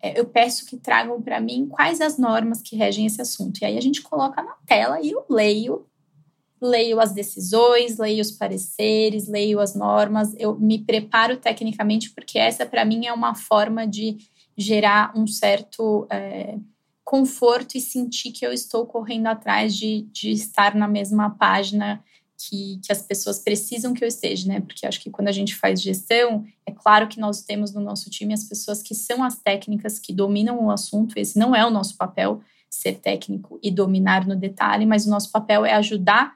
[0.00, 3.58] é, eu peço que tragam para mim quais as normas que regem esse assunto.
[3.60, 5.86] E aí a gente coloca na tela e eu leio,
[6.60, 12.66] leio as decisões, leio os pareceres, leio as normas, eu me preparo tecnicamente, porque essa
[12.66, 14.18] para mim é uma forma de
[14.56, 16.06] gerar um certo.
[16.10, 16.56] É,
[17.12, 22.02] conforto e sentir que eu estou correndo atrás de, de estar na mesma página
[22.38, 24.62] que, que, as pessoas precisam que eu esteja, né?
[24.62, 28.08] Porque acho que quando a gente faz gestão, é claro que nós temos no nosso
[28.08, 31.18] time as pessoas que são as técnicas que dominam o assunto.
[31.18, 35.30] Esse não é o nosso papel, ser técnico e dominar no detalhe, mas o nosso
[35.30, 36.32] papel é ajudar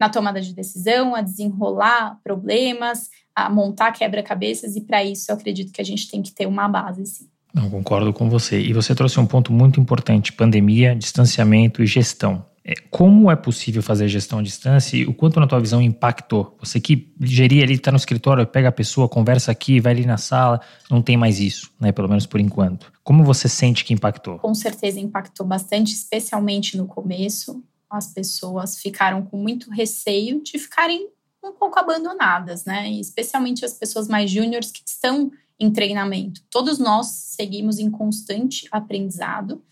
[0.00, 5.72] na tomada de decisão, a desenrolar problemas, a montar quebra-cabeças, e para isso eu acredito
[5.72, 7.30] que a gente tem que ter uma base, sim.
[7.52, 8.60] Não, concordo com você.
[8.60, 12.44] E você trouxe um ponto muito importante: pandemia, distanciamento e gestão.
[12.64, 16.54] É, como é possível fazer gestão à distância e o quanto, na tua visão, impactou?
[16.60, 20.18] Você que geria ali, está no escritório, pega a pessoa, conversa aqui, vai ali na
[20.18, 21.92] sala, não tem mais isso, né?
[21.92, 22.92] Pelo menos por enquanto.
[23.02, 24.38] Como você sente que impactou?
[24.38, 27.64] Com certeza impactou bastante, especialmente no começo.
[27.88, 31.08] As pessoas ficaram com muito receio de ficarem
[31.42, 32.90] um pouco abandonadas, né?
[32.90, 36.42] Especialmente as pessoas mais júniores que estão em treinamento.
[36.50, 39.62] Todos nós seguimos em constante aprendizado,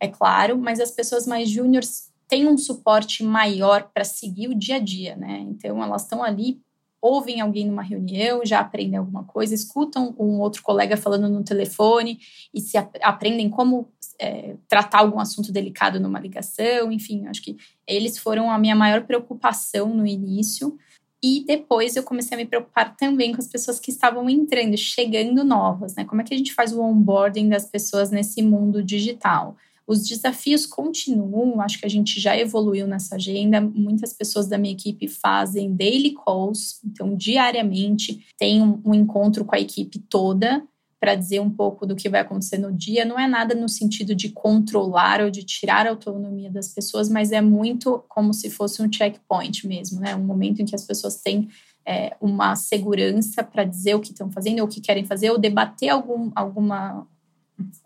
[0.00, 4.76] é claro, mas as pessoas mais júniores têm um suporte maior para seguir o dia
[4.76, 5.38] a dia, né?
[5.48, 6.60] Então elas estão ali,
[7.00, 12.20] ouvem alguém numa reunião, já aprendem alguma coisa, escutam um outro colega falando no telefone
[12.52, 13.88] e se aprendem como
[14.20, 19.04] é, tratar algum assunto delicado numa ligação, enfim, acho que eles foram a minha maior
[19.04, 20.76] preocupação no início.
[21.22, 25.42] E depois eu comecei a me preocupar também com as pessoas que estavam entrando, chegando
[25.44, 26.04] novas, né?
[26.04, 29.56] Como é que a gente faz o onboarding das pessoas nesse mundo digital?
[29.84, 33.60] Os desafios continuam, acho que a gente já evoluiu nessa agenda.
[33.60, 39.54] Muitas pessoas da minha equipe fazem daily calls, então diariamente tem um, um encontro com
[39.56, 40.62] a equipe toda
[41.00, 43.04] para dizer um pouco do que vai acontecer no dia.
[43.04, 47.30] Não é nada no sentido de controlar ou de tirar a autonomia das pessoas, mas
[47.30, 50.16] é muito como se fosse um checkpoint mesmo, né?
[50.16, 51.48] Um momento em que as pessoas têm
[51.86, 55.38] é, uma segurança para dizer o que estão fazendo ou o que querem fazer, ou
[55.38, 57.06] debater algum, alguma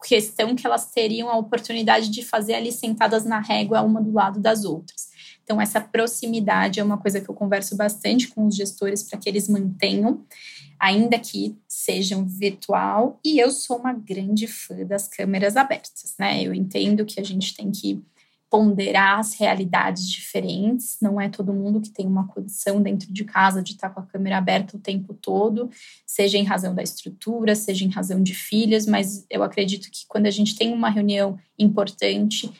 [0.05, 4.41] questão que elas teriam a oportunidade de fazer ali sentadas na régua, uma do lado
[4.41, 5.13] das outras.
[5.45, 9.29] Então, essa proximidade é uma coisa que eu converso bastante com os gestores para que
[9.29, 10.25] eles mantenham
[10.83, 13.21] ainda que sejam virtual.
[13.25, 16.43] E eu sou uma grande fã das câmeras abertas, né?
[16.43, 18.03] Eu entendo que a gente tem que
[18.51, 20.99] ponderar as realidades diferentes.
[21.01, 24.07] Não é todo mundo que tem uma condição dentro de casa de estar com a
[24.07, 25.71] câmera aberta o tempo todo,
[26.05, 30.27] seja em razão da estrutura, seja em razão de filhos, mas eu acredito que quando
[30.27, 32.53] a gente tem uma reunião importante,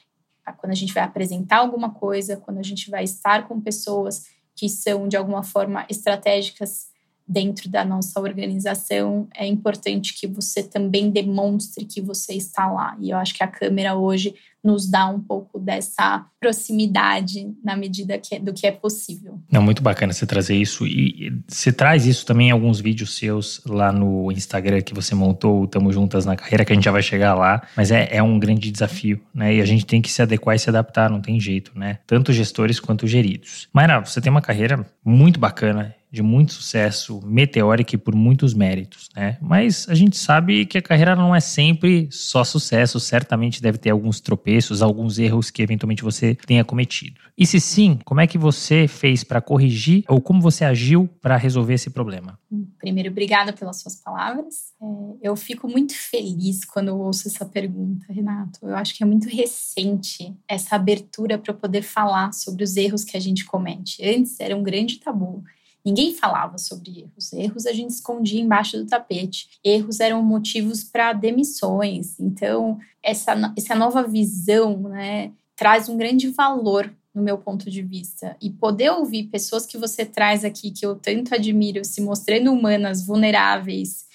[0.59, 4.69] quando a gente vai apresentar alguma coisa, quando a gente vai estar com pessoas que
[4.69, 6.92] são de alguma forma estratégicas
[7.27, 12.97] dentro da nossa organização, é importante que você também demonstre que você está lá.
[13.01, 18.17] E eu acho que a câmera hoje nos dá um pouco dessa proximidade na medida
[18.17, 19.41] que, do que é possível.
[19.53, 20.87] É muito bacana você trazer isso.
[20.87, 25.67] E você traz isso também em alguns vídeos seus lá no Instagram que você montou,
[25.67, 27.63] Tamo Juntas na Carreira, que a gente já vai chegar lá.
[27.77, 29.57] Mas é, é um grande desafio, né?
[29.57, 31.99] E a gente tem que se adequar e se adaptar, não tem jeito, né?
[32.07, 33.69] Tanto gestores quanto geridos.
[33.73, 39.09] Mayra, você tem uma carreira muito bacana de muito sucesso, meteórica e por muitos méritos,
[39.17, 39.39] né?
[39.41, 43.89] Mas a gente sabe que a carreira não é sempre só sucesso, certamente deve ter
[43.89, 47.19] alguns tropeços, alguns erros que eventualmente você tenha cometido.
[47.37, 51.39] E se sim, como é que você fez para corrigir ou como você agiu para
[51.39, 52.39] resolver esse problema?
[52.79, 54.75] Primeiro, obrigada pelas suas palavras.
[54.83, 58.59] É, eu fico muito feliz quando ouço essa pergunta, Renato.
[58.63, 63.17] Eu acho que é muito recente essa abertura para poder falar sobre os erros que
[63.17, 64.05] a gente comete.
[64.05, 65.43] Antes era um grande tabu.
[65.85, 67.33] Ninguém falava sobre erros.
[67.33, 69.49] Erros a gente escondia embaixo do tapete.
[69.65, 72.19] Erros eram motivos para demissões.
[72.21, 78.37] Então, essa, essa nova visão né, traz um grande valor no meu ponto de vista.
[78.41, 83.05] E poder ouvir pessoas que você traz aqui, que eu tanto admiro, se mostrando humanas,
[83.05, 84.07] vulneráveis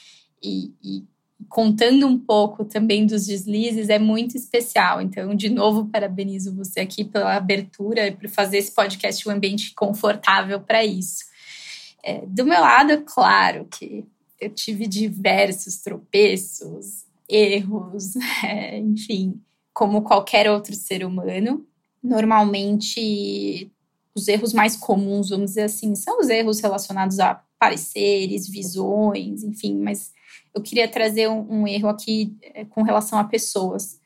[0.41, 1.03] e, e
[1.47, 5.01] contando um pouco também dos deslizes é muito especial.
[5.01, 9.73] Então, de novo, parabenizo você aqui pela abertura e por fazer esse podcast um ambiente
[9.75, 11.25] confortável para isso.
[12.07, 14.05] É, do meu lado, é claro que
[14.39, 18.15] eu tive diversos tropeços, erros,
[18.45, 19.41] é, enfim,
[19.73, 21.67] como qualquer outro ser humano.
[22.01, 23.69] Normalmente,
[24.15, 29.77] os erros mais comuns, vamos dizer assim, são os erros relacionados a pareceres, visões, enfim,
[29.77, 30.13] mas
[30.55, 33.99] eu queria trazer um, um erro aqui é, com relação a pessoas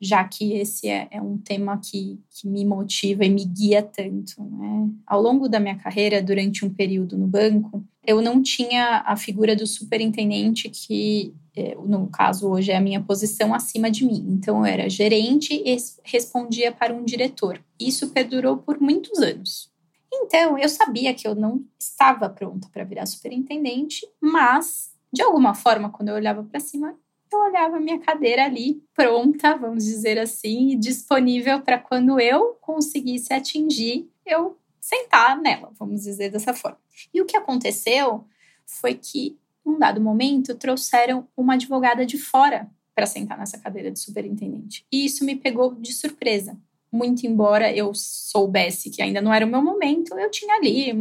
[0.00, 4.42] já que esse é, é um tema que, que, me motiva e me guia tanto.
[4.42, 4.88] Né?
[5.06, 9.56] Ao longo da minha carreira, durante um período no banco, eu não tinha a figura
[9.56, 14.24] do superintendente, que é, no caso hoje é a minha posição acima de mim.
[14.28, 17.60] Então, eu era gerente e respondia para um diretor.
[17.78, 19.68] Isso perdurou por muitos anos.
[20.12, 25.90] Então, eu sabia que eu não estava pronta para virar superintendente, mas, de alguma forma,
[25.90, 26.94] quando eu olhava para cima,
[27.36, 34.08] eu olhava minha cadeira ali, pronta, vamos dizer assim, disponível para quando eu conseguisse atingir,
[34.24, 36.78] eu sentar nela, vamos dizer dessa forma.
[37.12, 38.24] E o que aconteceu
[38.64, 43.98] foi que, num dado momento, trouxeram uma advogada de fora para sentar nessa cadeira de
[43.98, 44.84] superintendente.
[44.90, 46.58] E isso me pegou de surpresa.
[46.90, 50.92] Muito embora eu soubesse que ainda não era o meu momento, eu tinha ali,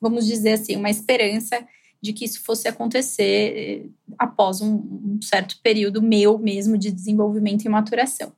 [0.00, 1.64] vamos dizer assim, uma esperança
[2.02, 3.86] de que isso fosse acontecer eh,
[4.18, 8.32] após um, um certo período meu mesmo de desenvolvimento e maturação.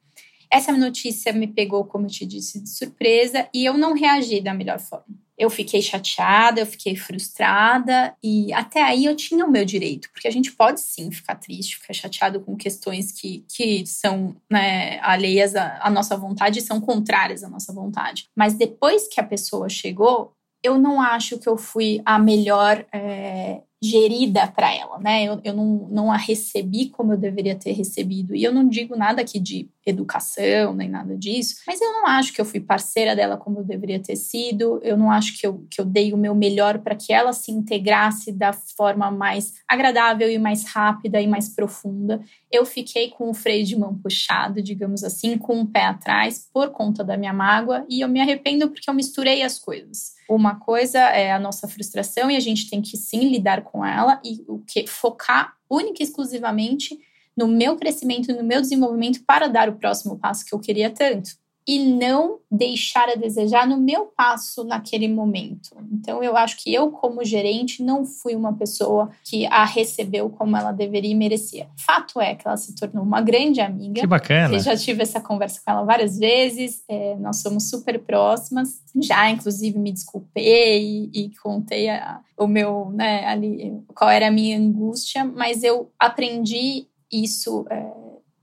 [0.53, 4.53] Essa notícia me pegou, como eu te disse, de surpresa e eu não reagi da
[4.53, 5.07] melhor forma.
[5.39, 10.29] Eu fiquei chateada, eu fiquei frustrada e até aí eu tinha o meu direito, porque
[10.29, 15.57] a gente pode sim ficar triste, ficar chateado com questões que, que são né, alheias
[15.57, 18.29] à, à nossa vontade e são contrárias à nossa vontade.
[18.37, 23.63] Mas depois que a pessoa chegou, eu não acho que eu fui a melhor é,
[23.83, 25.25] gerida para ela, né?
[25.25, 28.35] Eu, eu não, não a recebi como eu deveria ter recebido.
[28.35, 32.33] E eu não digo nada aqui de educação, nem nada disso, mas eu não acho
[32.33, 34.81] que eu fui parceira dela como eu deveria ter sido.
[34.83, 37.51] Eu não acho que eu, que eu dei o meu melhor para que ela se
[37.51, 42.23] integrasse da forma mais agradável e mais rápida e mais profunda.
[42.51, 46.49] Eu fiquei com o freio de mão puxado, digamos assim, com o um pé atrás
[46.53, 50.15] por conta da minha mágoa e eu me arrependo porque eu misturei as coisas.
[50.29, 54.21] Uma coisa é a nossa frustração e a gente tem que sim lidar com ela
[54.25, 56.99] e o que focar única e exclusivamente
[57.37, 61.31] no meu crescimento, no meu desenvolvimento para dar o próximo passo que eu queria tanto
[61.67, 65.77] e não deixar a desejar no meu passo naquele momento.
[65.93, 70.57] Então, eu acho que eu, como gerente, não fui uma pessoa que a recebeu como
[70.57, 71.69] ela deveria e merecia.
[71.77, 74.01] Fato é que ela se tornou uma grande amiga.
[74.01, 74.55] Que bacana.
[74.55, 78.83] Eu já tive essa conversa com ela várias vezes, é, nós somos super próximas.
[79.01, 84.33] Já, inclusive, me desculpei e, e contei a, o meu, né, ali, qual era a
[84.33, 87.65] minha angústia, mas eu aprendi isso.
[87.71, 87.93] É,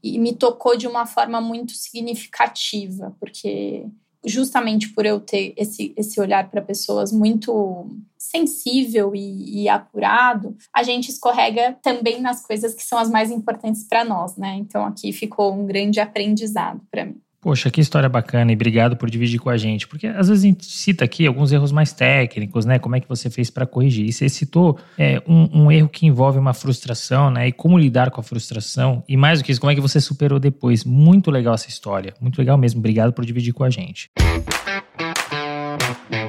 [0.02, 3.86] e me tocou de uma forma muito significativa, porque
[4.26, 10.84] justamente por eu ter esse, esse olhar para pessoas muito sensível e, e, apurado, a
[10.84, 14.56] gente escorrega também nas coisas que são as mais importantes para nós, né?
[14.56, 17.22] Então aqui ficou um grande aprendizado para mim.
[17.42, 19.88] Poxa, que história bacana e obrigado por dividir com a gente.
[19.88, 22.80] Porque às vezes a gente cita aqui alguns erros mais técnicos, né?
[22.80, 24.06] Como é que você fez para corrigir?
[24.06, 27.48] E você citou é, um, um, erro que envolve uma frustração, né?
[27.48, 29.02] E como lidar com a frustração.
[29.08, 30.84] E mais do que isso, como é que você superou depois.
[30.84, 32.14] Muito legal essa história.
[32.20, 32.80] Muito legal mesmo.
[32.80, 34.10] Obrigado por dividir com a gente.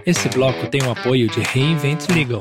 [0.07, 2.41] Esse bloco tem o apoio de Reinvent Legal.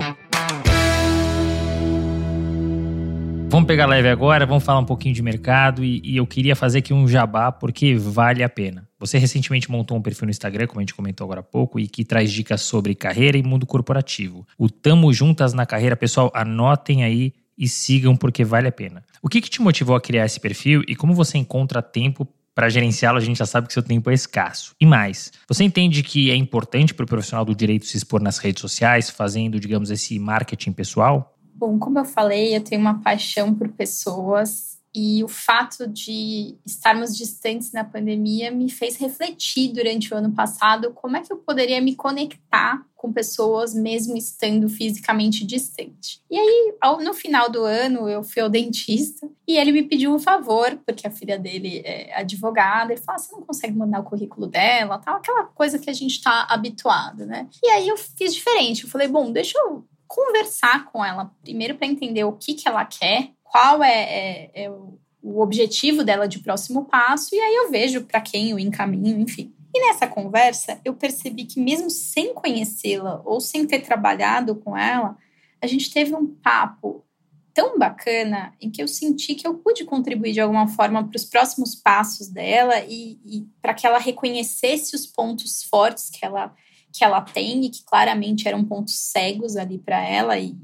[3.60, 6.80] Vamos pegar leve agora, vamos falar um pouquinho de mercado e, e, eu queria fazer
[6.80, 8.88] aqui um jabá porque vale a pena.
[8.97, 11.86] Você recentemente montou um perfil no Instagram, como a gente comentou agora há pouco, e
[11.86, 14.47] que traz dicas sobre carreira e mundo corporativo.
[14.57, 19.03] O Tamo Juntas na Carreira, pessoal, anotem aí e sigam porque vale a pena.
[19.22, 22.70] O que, que te motivou a criar esse perfil e como você encontra tempo para
[22.70, 24.74] gerenciá-lo, a gente já sabe que seu tempo é escasso.
[24.80, 28.38] E mais, você entende que é importante para o profissional do direito se expor nas
[28.38, 31.38] redes sociais, fazendo, digamos, esse marketing pessoal?
[31.60, 37.18] Bom, como eu falei, eu tenho uma paixão por pessoas e o fato de estarmos
[37.18, 41.82] distantes na pandemia me fez refletir durante o ano passado como é que eu poderia
[41.82, 46.22] me conectar com pessoas mesmo estando fisicamente distante.
[46.32, 50.20] E aí, no final do ano, eu fui ao dentista e ele me pediu um
[50.20, 52.93] favor, porque a filha dele é advogada.
[52.93, 55.93] Ele falou: ah, você não consegue mandar o currículo dela, tal, aquela coisa que a
[55.93, 57.49] gente está habituado, né?
[57.62, 58.86] E aí eu fiz diferente.
[58.86, 62.84] Eu falei: bom, deixa eu conversar com ela, primeiro para entender o que, que ela
[62.84, 68.01] quer, qual é, é, é o, objetivo dela de próximo passo, e aí eu vejo
[68.05, 69.53] para quem eu encaminho, enfim.
[69.74, 75.16] E nessa conversa, eu percebi que, mesmo sem conhecê-la ou sem ter trabalhado com ela,
[75.62, 77.05] a gente teve um papo
[77.53, 81.26] tão bacana em que eu senti que eu pude contribuir de alguma forma para os
[81.26, 86.55] próximos passos dela e, e para que ela reconhecesse os pontos fortes que ela
[86.92, 90.56] que ela tem e que claramente eram pontos cegos ali para ela e,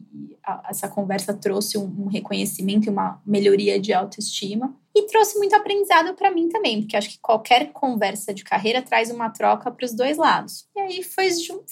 [0.44, 5.54] a, essa conversa trouxe um, um reconhecimento e uma melhoria de autoestima e trouxe muito
[5.54, 9.86] aprendizado para mim também, porque acho que qualquer conversa de carreira traz uma troca para
[9.86, 10.66] os dois lados.
[10.74, 11.28] E aí foi,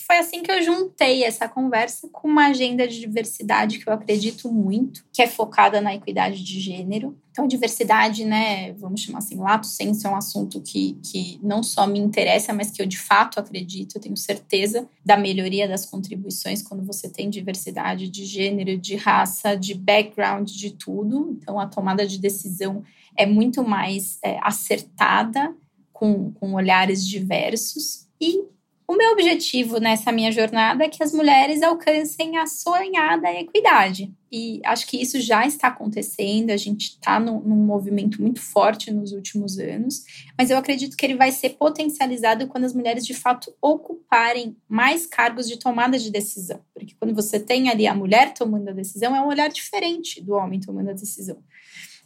[0.06, 4.52] foi assim que eu juntei essa conversa com uma agenda de diversidade que eu acredito
[4.52, 7.18] muito, que é focada na equidade de gênero.
[7.32, 11.88] Então, diversidade, né, vamos chamar assim, lato senso é um assunto que, que não só
[11.88, 16.62] me interessa, mas que eu de fato acredito, eu tenho certeza da melhoria das contribuições
[16.62, 21.36] quando você tem diversidade de gênero, de raça, de background, de tudo.
[21.42, 22.84] Então, a tomada de decisão
[23.18, 25.56] é muito mais é, acertada,
[25.92, 28.08] com, com olhares diversos.
[28.20, 28.44] E
[28.86, 34.14] o meu objetivo nessa minha jornada é que as mulheres alcancem a sonhada equidade.
[34.32, 38.92] E acho que isso já está acontecendo, a gente está num, num, movimento muito forte
[38.92, 40.04] nos últimos anos,
[40.38, 45.06] mas eu acredito que ele vai ser potencializado quando as mulheres de fato ocuparem mais
[45.06, 46.60] cargos de tomada de decisão.
[46.74, 50.34] Porque quando você tem ali a mulher tomando a decisão, é um olhar diferente do
[50.34, 51.38] homem tomando a decisão.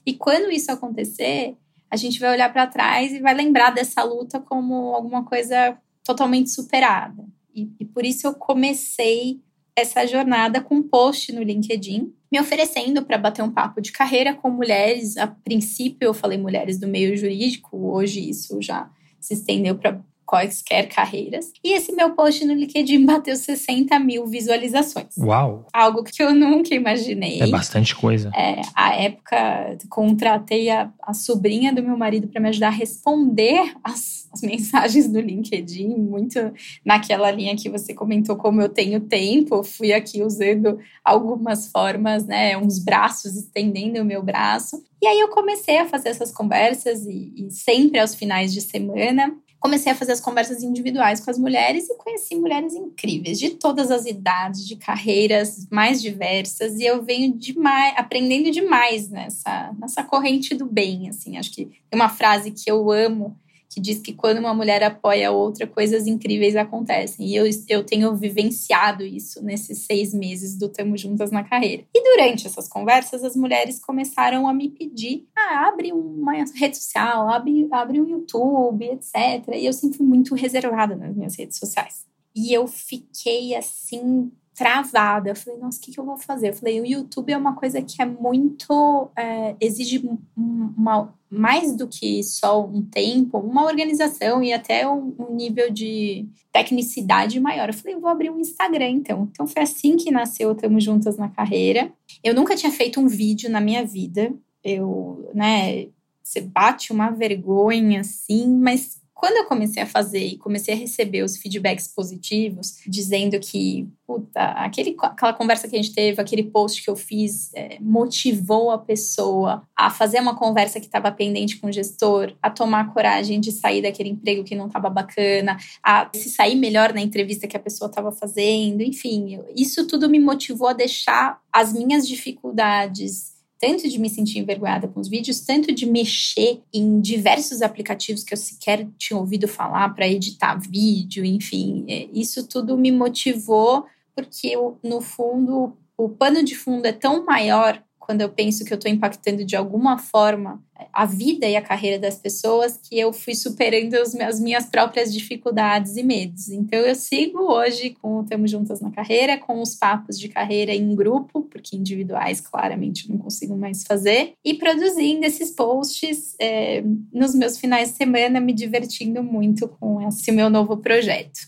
[0.08, 1.58] E quando isso acontecer,
[1.92, 6.50] a gente vai olhar para trás e vai lembrar dessa luta como alguma coisa totalmente
[6.50, 7.26] superada.
[7.54, 9.42] E, e por isso eu comecei
[9.76, 14.34] essa jornada com um post no LinkedIn, me oferecendo para bater um papo de carreira
[14.34, 15.18] com mulheres.
[15.18, 18.90] A princípio, eu falei mulheres do meio jurídico, hoje isso já
[19.20, 21.52] se estendeu para quaisquer carreiras.
[21.64, 25.18] E esse meu post no LinkedIn bateu 60 mil visualizações.
[25.18, 25.66] Uau!
[25.74, 27.42] Algo que eu nunca imaginei.
[27.42, 28.30] É bastante coisa.
[28.36, 33.74] É, a época, contratei a, a sobrinha do meu marido para me ajudar a responder
[33.82, 36.38] as, as mensagens do LinkedIn, muito
[36.84, 42.58] naquela linha que você comentou, como eu tenho tempo, fui aqui usando algumas formas, né,
[42.58, 44.84] uns braços, estendendo o meu braço.
[45.02, 49.34] E aí eu comecei a fazer essas conversas e, e sempre aos finais de semana
[49.60, 53.92] comecei a fazer as conversas individuais com as mulheres e conheci mulheres incríveis, de todas
[53.92, 60.56] as idades, de carreiras mais diversas, e eu venho demais, aprendendo demais nessa, nessa corrente
[60.56, 63.36] do bem, assim, acho que tem uma frase que eu amo,
[63.70, 67.28] que diz que quando uma mulher apoia a outra, coisas incríveis acontecem.
[67.28, 71.84] E eu, eu tenho vivenciado isso nesses seis meses do Tamo Juntas na carreira.
[71.94, 77.30] E durante essas conversas, as mulheres começaram a me pedir: ah, abre uma rede social,
[77.30, 79.56] abre, abre um YouTube, etc.
[79.56, 82.06] E eu sempre fui muito reservada nas minhas redes sociais.
[82.36, 85.30] E eu fiquei assim travada.
[85.30, 86.50] Eu falei, nossa, o que, que eu vou fazer?
[86.50, 89.08] Eu falei, o YouTube é uma coisa que é muito.
[89.16, 90.04] É, exige
[90.36, 96.28] uma, mais do que só um tempo, uma organização e até um, um, nível de
[96.52, 97.70] tecnicidade maior.
[97.70, 99.30] Eu falei, vou abrir um Instagram então.
[99.32, 101.94] Então foi assim que nasceu Tamo Juntas na Carreira.
[102.24, 104.34] Eu nunca tinha feito um vídeo na minha vida.
[104.64, 105.88] Eu, né,
[106.24, 111.24] você bate uma vergonha assim, mas quando eu comecei a fazer e comecei a receber
[111.24, 116.84] os feedbacks positivos, dizendo que, puta, aquele, aquela conversa que a gente teve, aquele post
[116.84, 121.68] que eu fiz, é, motivou a pessoa a fazer uma conversa que estava pendente com
[121.68, 126.30] o gestor, a tomar coragem de sair daquele emprego que não estava bacana, a se
[126.30, 130.74] sair melhor na entrevista que a pessoa estava fazendo, enfim, isso tudo me motivou a
[130.74, 136.62] deixar as minhas dificuldades tanto de me sentir envergonhada com os vídeos, tanto de mexer
[136.74, 142.48] em diversos aplicativos que eu sequer tinha ouvido falar para editar vídeo, enfim, é, isso
[142.48, 143.86] tudo me motivou
[144.16, 144.54] porque
[144.84, 148.90] no fundo o pano de fundo é tão maior quando eu penso que eu estou
[148.90, 153.96] impactando de alguma forma a vida e a carreira das pessoas, que eu fui superando
[153.96, 156.48] as minhas próprias dificuldades e medos.
[156.48, 160.74] Então, eu sigo hoje com o Tamo Juntas na Carreira, com os papos de carreira
[160.74, 166.82] em grupo, porque individuais, claramente, não consigo mais fazer, e produzindo esses posts é,
[167.12, 171.42] nos meus finais de semana, me divertindo muito com esse meu novo projeto.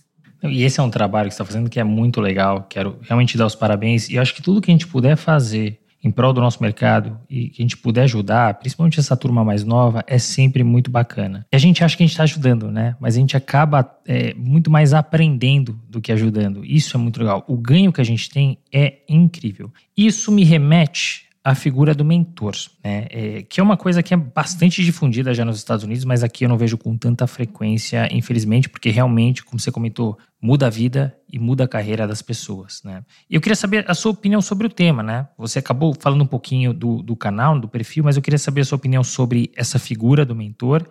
[0.44, 2.66] E esse é um trabalho que você está fazendo que é muito legal.
[2.70, 4.10] Quero realmente dar os parabéns.
[4.10, 7.50] E acho que tudo que a gente puder fazer em prol do nosso mercado e
[7.50, 11.46] que a gente puder ajudar, principalmente essa turma mais nova, é sempre muito bacana.
[11.52, 12.96] E a gente acha que a gente está ajudando, né?
[13.00, 16.64] Mas a gente acaba é, muito mais aprendendo do que ajudando.
[16.64, 17.44] Isso é muito legal.
[17.48, 19.72] O ganho que a gente tem é incrível.
[19.96, 23.08] Isso me remete a figura do mentor, né?
[23.10, 26.46] É, que é uma coisa que é bastante difundida já nos Estados Unidos, mas aqui
[26.46, 31.16] eu não vejo com tanta frequência, infelizmente, porque realmente, como você comentou, muda a vida
[31.32, 33.04] e muda a carreira das pessoas, né?
[33.30, 35.28] Eu queria saber a sua opinião sobre o tema, né?
[35.38, 38.66] Você acabou falando um pouquinho do, do canal, do perfil, mas eu queria saber a
[38.66, 40.88] sua opinião sobre essa figura do mentor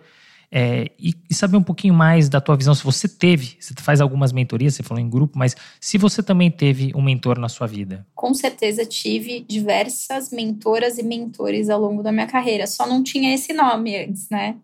[0.51, 4.01] é, e, e, saber um pouquinho mais da tua visão, se você teve, você faz
[4.01, 7.67] algumas mentorias, você falou em grupo, mas se você também teve um mentor na sua
[7.67, 8.05] vida.
[8.15, 13.33] Com certeza tive diversas mentoras e mentores ao longo da minha carreira, só não tinha
[13.33, 14.55] esse nome antes, né?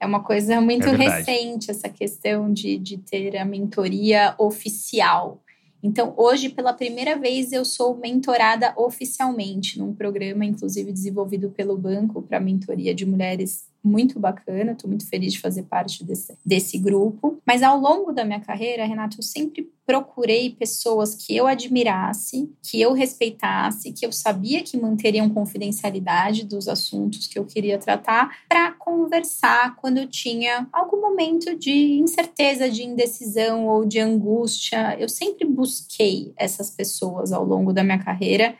[0.00, 5.42] É uma coisa muito é recente essa questão de, de ter a mentoria oficial.
[5.82, 12.20] Então, hoje, pela primeira vez, eu sou mentorada oficialmente num programa, inclusive desenvolvido pelo banco
[12.22, 17.40] para mentoria de mulheres muito bacana, estou muito feliz de fazer parte desse, desse grupo.
[17.46, 22.78] Mas ao longo da minha carreira, Renato, eu sempre procurei pessoas que eu admirasse, que
[22.78, 28.72] eu respeitasse, que eu sabia que manteriam confidencialidade dos assuntos que eu queria tratar, para
[28.72, 34.94] conversar quando eu tinha algum momento de incerteza, de indecisão ou de angústia.
[35.00, 38.56] Eu sempre busquei essas pessoas ao longo da minha carreira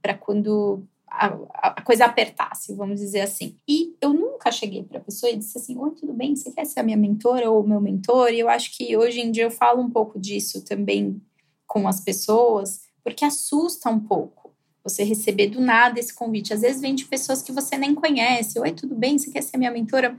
[0.00, 0.82] para quando
[1.26, 3.56] a, a, coisa apertasse, vamos dizer assim.
[3.68, 6.34] E eu nunca cheguei para a pessoa e disse assim: Oi, tudo bem?
[6.34, 8.30] Você quer ser a minha mentora ou o meu mentor?
[8.30, 11.20] E eu acho que hoje em dia eu falo um pouco disso também
[11.66, 14.52] com as pessoas, porque assusta um pouco
[14.82, 16.52] você receber do nada esse convite.
[16.52, 19.16] Às vezes vem de pessoas que você nem conhece: Oi, tudo bem?
[19.16, 20.16] Você quer ser minha mentora?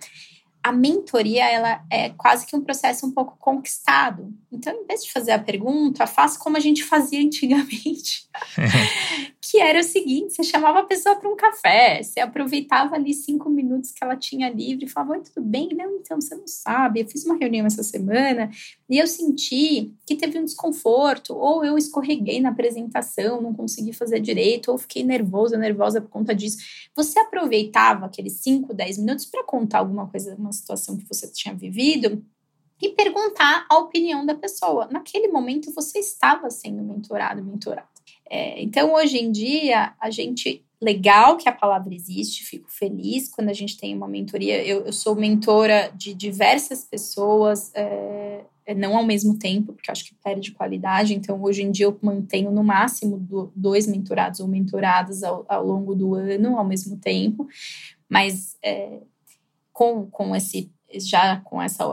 [0.64, 4.34] a mentoria ela é quase que um processo um pouco conquistado.
[4.50, 8.30] Então, em vez de fazer a pergunta, faça como a gente fazia antigamente.
[9.44, 13.50] que era o seguinte: você chamava a pessoa para um café, você aproveitava ali cinco
[13.50, 15.70] minutos que ela tinha livre e falava: Oi, tudo bem?
[15.76, 17.02] Não, então você não sabe.
[17.02, 18.50] Eu fiz uma reunião essa semana
[18.90, 24.22] e eu senti que teve um desconforto, ou eu escorreguei na apresentação, não consegui fazer
[24.22, 26.58] direito, ou fiquei nervosa, nervosa por conta disso.
[26.96, 31.54] Você aproveitava aqueles 5, 10 minutos para contar alguma coisa, uma situação que você tinha
[31.54, 32.24] vivido
[32.82, 34.88] e perguntar a opinião da pessoa.
[34.90, 37.93] Naquele momento você estava sendo mentorado, mentorada.
[38.34, 40.66] É, então, hoje em dia, a gente.
[40.82, 44.62] Legal que a palavra existe, fico feliz quando a gente tem uma mentoria.
[44.66, 50.04] Eu, eu sou mentora de diversas pessoas, é, é não ao mesmo tempo, porque acho
[50.04, 51.14] que perde qualidade.
[51.14, 55.66] Então, hoje em dia, eu mantenho no máximo do, dois mentorados ou mentoradas ao, ao,
[55.66, 57.48] longo do ano, ao mesmo tempo.
[58.10, 59.00] Mas é,
[59.72, 60.70] com, com esse
[61.00, 61.86] já com essa,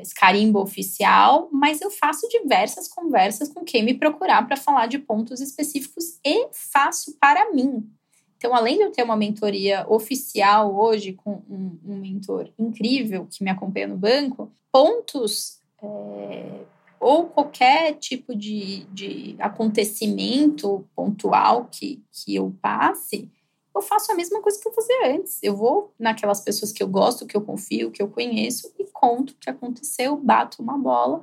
[0.00, 4.98] esse carimbo oficial, mas eu faço diversas conversas com quem me procurar para falar de
[4.98, 7.88] pontos específicos e faço para mim.
[8.36, 13.42] Então, além de eu ter uma mentoria oficial hoje com um, um mentor incrível que
[13.42, 16.60] me acompanha no banco, pontos é,
[17.00, 23.30] ou qualquer tipo de, de acontecimento pontual que, que eu passe,
[23.74, 25.38] eu faço a mesma coisa que eu fazia antes.
[25.42, 29.30] Eu vou naquelas pessoas que eu gosto, que eu confio, que eu conheço e conto
[29.30, 31.22] o que aconteceu, bato uma bola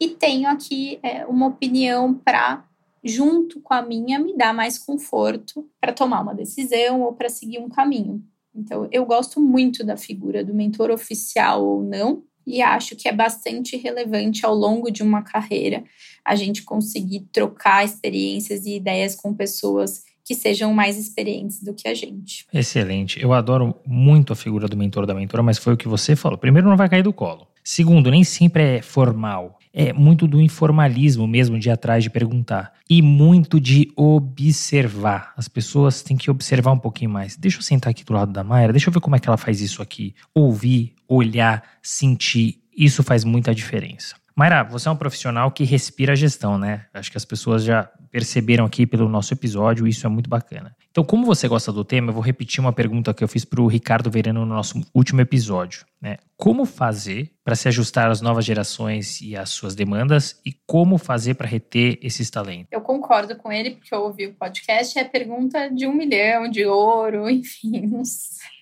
[0.00, 2.64] e tenho aqui é, uma opinião para
[3.04, 7.58] junto com a minha me dar mais conforto para tomar uma decisão ou para seguir
[7.58, 8.22] um caminho.
[8.54, 13.12] Então, eu gosto muito da figura do mentor oficial ou não, e acho que é
[13.12, 15.84] bastante relevante ao longo de uma carreira
[16.24, 21.88] a gente conseguir trocar experiências e ideias com pessoas que sejam mais experientes do que
[21.88, 22.46] a gente.
[22.52, 23.20] Excelente.
[23.20, 26.38] Eu adoro muito a figura do mentor da mentora, mas foi o que você falou.
[26.38, 27.46] Primeiro, não vai cair do colo.
[27.64, 29.58] Segundo, nem sempre é formal.
[29.74, 32.74] É muito do informalismo mesmo, de atrás de perguntar.
[32.90, 35.32] E muito de observar.
[35.36, 37.36] As pessoas têm que observar um pouquinho mais.
[37.36, 39.38] Deixa eu sentar aqui do lado da Mayra, deixa eu ver como é que ela
[39.38, 40.14] faz isso aqui.
[40.34, 42.58] Ouvir, olhar, sentir.
[42.76, 44.16] Isso faz muita diferença.
[44.36, 46.86] Mayra, você é um profissional que respira gestão, né?
[46.92, 50.76] Acho que as pessoas já perceberam aqui pelo nosso episódio, isso é muito bacana.
[50.90, 53.62] Então, como você gosta do tema, eu vou repetir uma pergunta que eu fiz para
[53.62, 55.86] o Ricardo Verano no nosso último episódio.
[55.98, 56.18] Né?
[56.36, 61.34] Como fazer para se ajustar às novas gerações e às suas demandas e como fazer
[61.34, 62.68] para reter esses talentos?
[62.70, 66.66] Eu concordo com ele, porque eu ouvi o podcast, é pergunta de um milhão, de
[66.66, 67.90] ouro, enfim.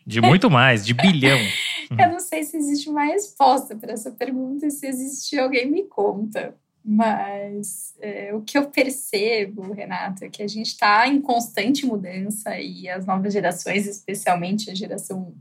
[0.07, 1.39] De muito mais, de bilhão.
[1.91, 5.83] eu não sei se existe uma resposta para essa pergunta e se existe alguém me
[5.83, 6.55] conta.
[6.85, 12.59] Mas é, o que eu percebo, Renato, é que a gente está em constante mudança
[12.59, 15.35] e as novas gerações, especialmente a geração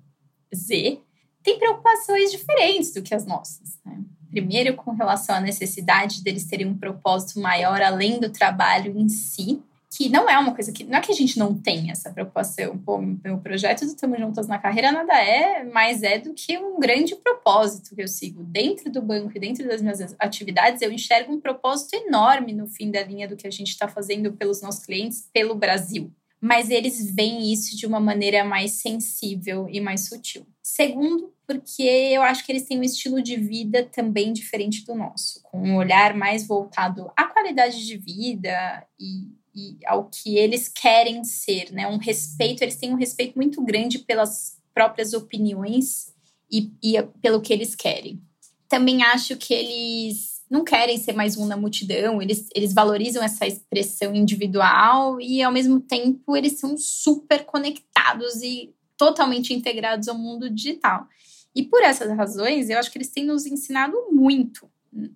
[0.53, 0.99] Z,
[1.41, 3.79] têm preocupações diferentes do que as nossas.
[3.85, 4.01] Né?
[4.29, 9.63] Primeiro, com relação à necessidade deles terem um propósito maior além do trabalho em si,
[9.91, 10.83] que não é uma coisa que.
[10.83, 12.77] Não é que a gente não tem essa preocupação.
[12.77, 16.79] Pô, meu projeto do Tamo Juntas na Carreira nada é mais é do que um
[16.79, 18.43] grande propósito que eu sigo.
[18.43, 22.91] Dentro do banco e dentro das minhas atividades, eu enxergo um propósito enorme no fim
[22.91, 26.11] da linha do que a gente está fazendo pelos nossos clientes, pelo Brasil.
[26.39, 30.45] Mas eles veem isso de uma maneira mais sensível e mais sutil.
[30.61, 35.41] Segundo, porque eu acho que eles têm um estilo de vida também diferente do nosso,
[35.43, 41.23] com um olhar mais voltado à qualidade de vida e e ao que eles querem
[41.23, 41.87] ser, né?
[41.87, 46.13] Um respeito, eles têm um respeito muito grande pelas próprias opiniões
[46.51, 48.21] e, e pelo que eles querem.
[48.67, 53.45] Também acho que eles não querem ser mais um na multidão, eles, eles valorizam essa
[53.45, 60.49] expressão individual e, ao mesmo tempo, eles são super conectados e totalmente integrados ao mundo
[60.49, 61.07] digital.
[61.55, 64.69] E por essas razões, eu acho que eles têm nos ensinado muito.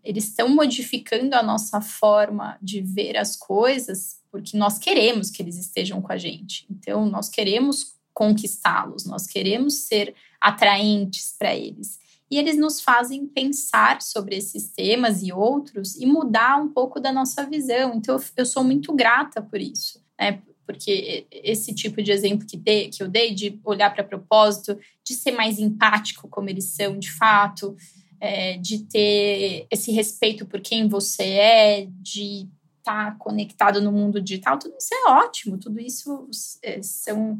[0.03, 5.59] Eles estão modificando a nossa forma de ver as coisas porque nós queremos que eles
[5.59, 6.65] estejam com a gente.
[6.67, 11.99] Então, nós queremos conquistá-los, nós queremos ser atraentes para eles.
[12.31, 17.13] E eles nos fazem pensar sobre esses temas e outros e mudar um pouco da
[17.13, 17.93] nossa visão.
[17.93, 20.41] Então, eu sou muito grata por isso, né?
[20.65, 25.13] Porque esse tipo de exemplo que, dei, que eu dei, de olhar para propósito, de
[25.13, 27.77] ser mais empático como eles são de fato,
[28.19, 32.49] é, de ter esse respeito por quem você é, de
[32.83, 36.29] está conectado no mundo digital, tudo isso é ótimo, tudo isso
[36.61, 37.39] é, são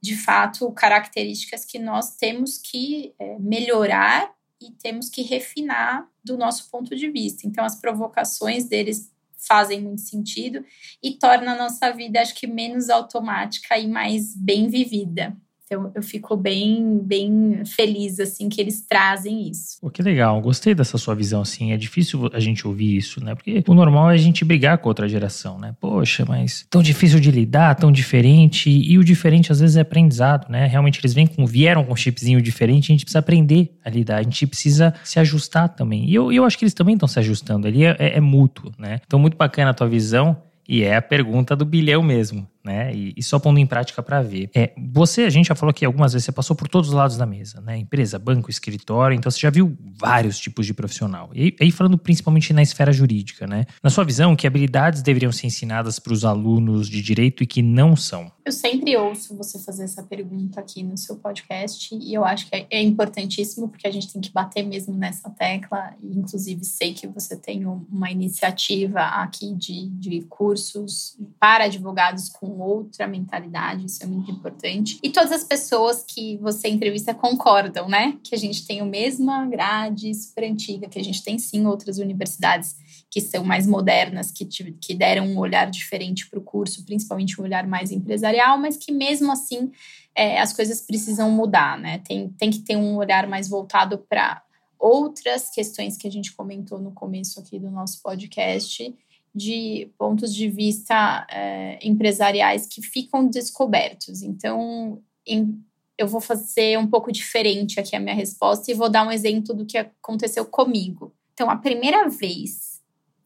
[0.00, 6.70] de fato características que nós temos que é, melhorar e temos que refinar do nosso
[6.70, 7.46] ponto de vista.
[7.46, 10.64] Então, as provocações deles fazem muito sentido
[11.02, 15.36] e torna a nossa vida, acho que, menos automática e mais bem vivida.
[15.66, 19.78] Então eu fico bem, bem feliz assim que eles trazem isso.
[19.80, 21.72] Pô, que legal, gostei dessa sua visão assim.
[21.72, 23.34] É difícil a gente ouvir isso, né?
[23.34, 25.74] Porque o normal é a gente brigar com outra geração, né?
[25.80, 30.48] Poxa, mas tão difícil de lidar, tão diferente e o diferente às vezes é aprendizado,
[30.48, 30.66] né?
[30.66, 34.18] Realmente eles vêm com vieram com um chipzinho diferente, a gente precisa aprender a lidar,
[34.18, 36.08] a gente precisa se ajustar também.
[36.08, 38.70] E eu, eu acho que eles também estão se ajustando ali, é, é, é mútuo,
[38.78, 39.00] né?
[39.04, 40.36] Então muito bacana a tua visão
[40.68, 42.92] e é a pergunta do bilhão mesmo né?
[42.92, 44.50] E, e só pondo em prática para ver.
[44.52, 47.16] É, você, a gente já falou aqui algumas vezes, você passou por todos os lados
[47.16, 47.78] da mesa, né?
[47.78, 51.30] Empresa, banco, escritório, então você já viu vários tipos de profissional.
[51.32, 53.66] E aí falando principalmente na esfera jurídica, né?
[53.80, 57.62] Na sua visão, que habilidades deveriam ser ensinadas para os alunos de direito e que
[57.62, 58.32] não são?
[58.44, 62.54] Eu sempre ouço você fazer essa pergunta aqui no seu podcast e eu acho que
[62.54, 65.94] é, é importantíssimo porque a gente tem que bater mesmo nessa tecla.
[66.02, 72.55] E, inclusive, sei que você tem uma iniciativa aqui de, de cursos para advogados com
[72.60, 74.98] outra mentalidade, isso é muito importante.
[75.02, 78.18] E todas as pessoas que você entrevista concordam, né?
[78.22, 81.98] Que a gente tem a mesma grade super antiga, que a gente tem sim outras
[81.98, 82.76] universidades
[83.10, 87.44] que são mais modernas, que, que deram um olhar diferente para o curso, principalmente um
[87.44, 89.70] olhar mais empresarial, mas que mesmo assim
[90.14, 91.98] é, as coisas precisam mudar, né?
[91.98, 94.42] Tem, tem que ter um olhar mais voltado para
[94.78, 98.94] outras questões que a gente comentou no começo aqui do nosso podcast
[99.36, 104.22] de pontos de vista é, empresariais que ficam descobertos.
[104.22, 105.62] Então, em,
[105.98, 109.54] eu vou fazer um pouco diferente aqui a minha resposta e vou dar um exemplo
[109.54, 111.12] do que aconteceu comigo.
[111.34, 112.82] Então, a primeira vez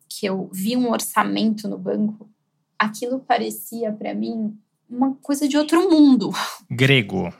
[0.08, 2.28] que eu vi um orçamento no banco,
[2.76, 4.58] aquilo parecia para mim
[4.88, 6.30] uma coisa de outro mundo.
[6.68, 7.32] Grego.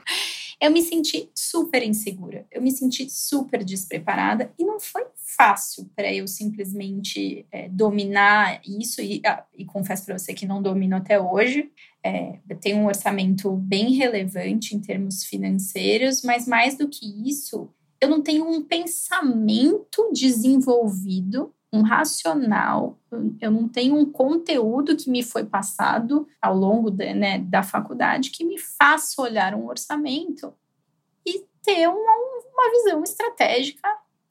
[0.61, 5.07] Eu me senti super insegura, eu me senti super despreparada e não foi
[5.41, 10.61] fácil para eu simplesmente é, dominar isso, e, ah, e confesso para você que não
[10.61, 11.73] domino até hoje.
[12.05, 17.71] é, tem um orçamento bem relevante em termos financeiros, mas mais do que isso,
[18.01, 22.99] eu não tenho um pensamento desenvolvido, um racional,
[23.41, 28.31] eu não tenho um conteúdo que me foi passado ao longo de, né, da faculdade
[28.31, 30.53] que me faça olhar um orçamento
[31.27, 32.15] e ter uma,
[32.53, 33.89] uma visão estratégica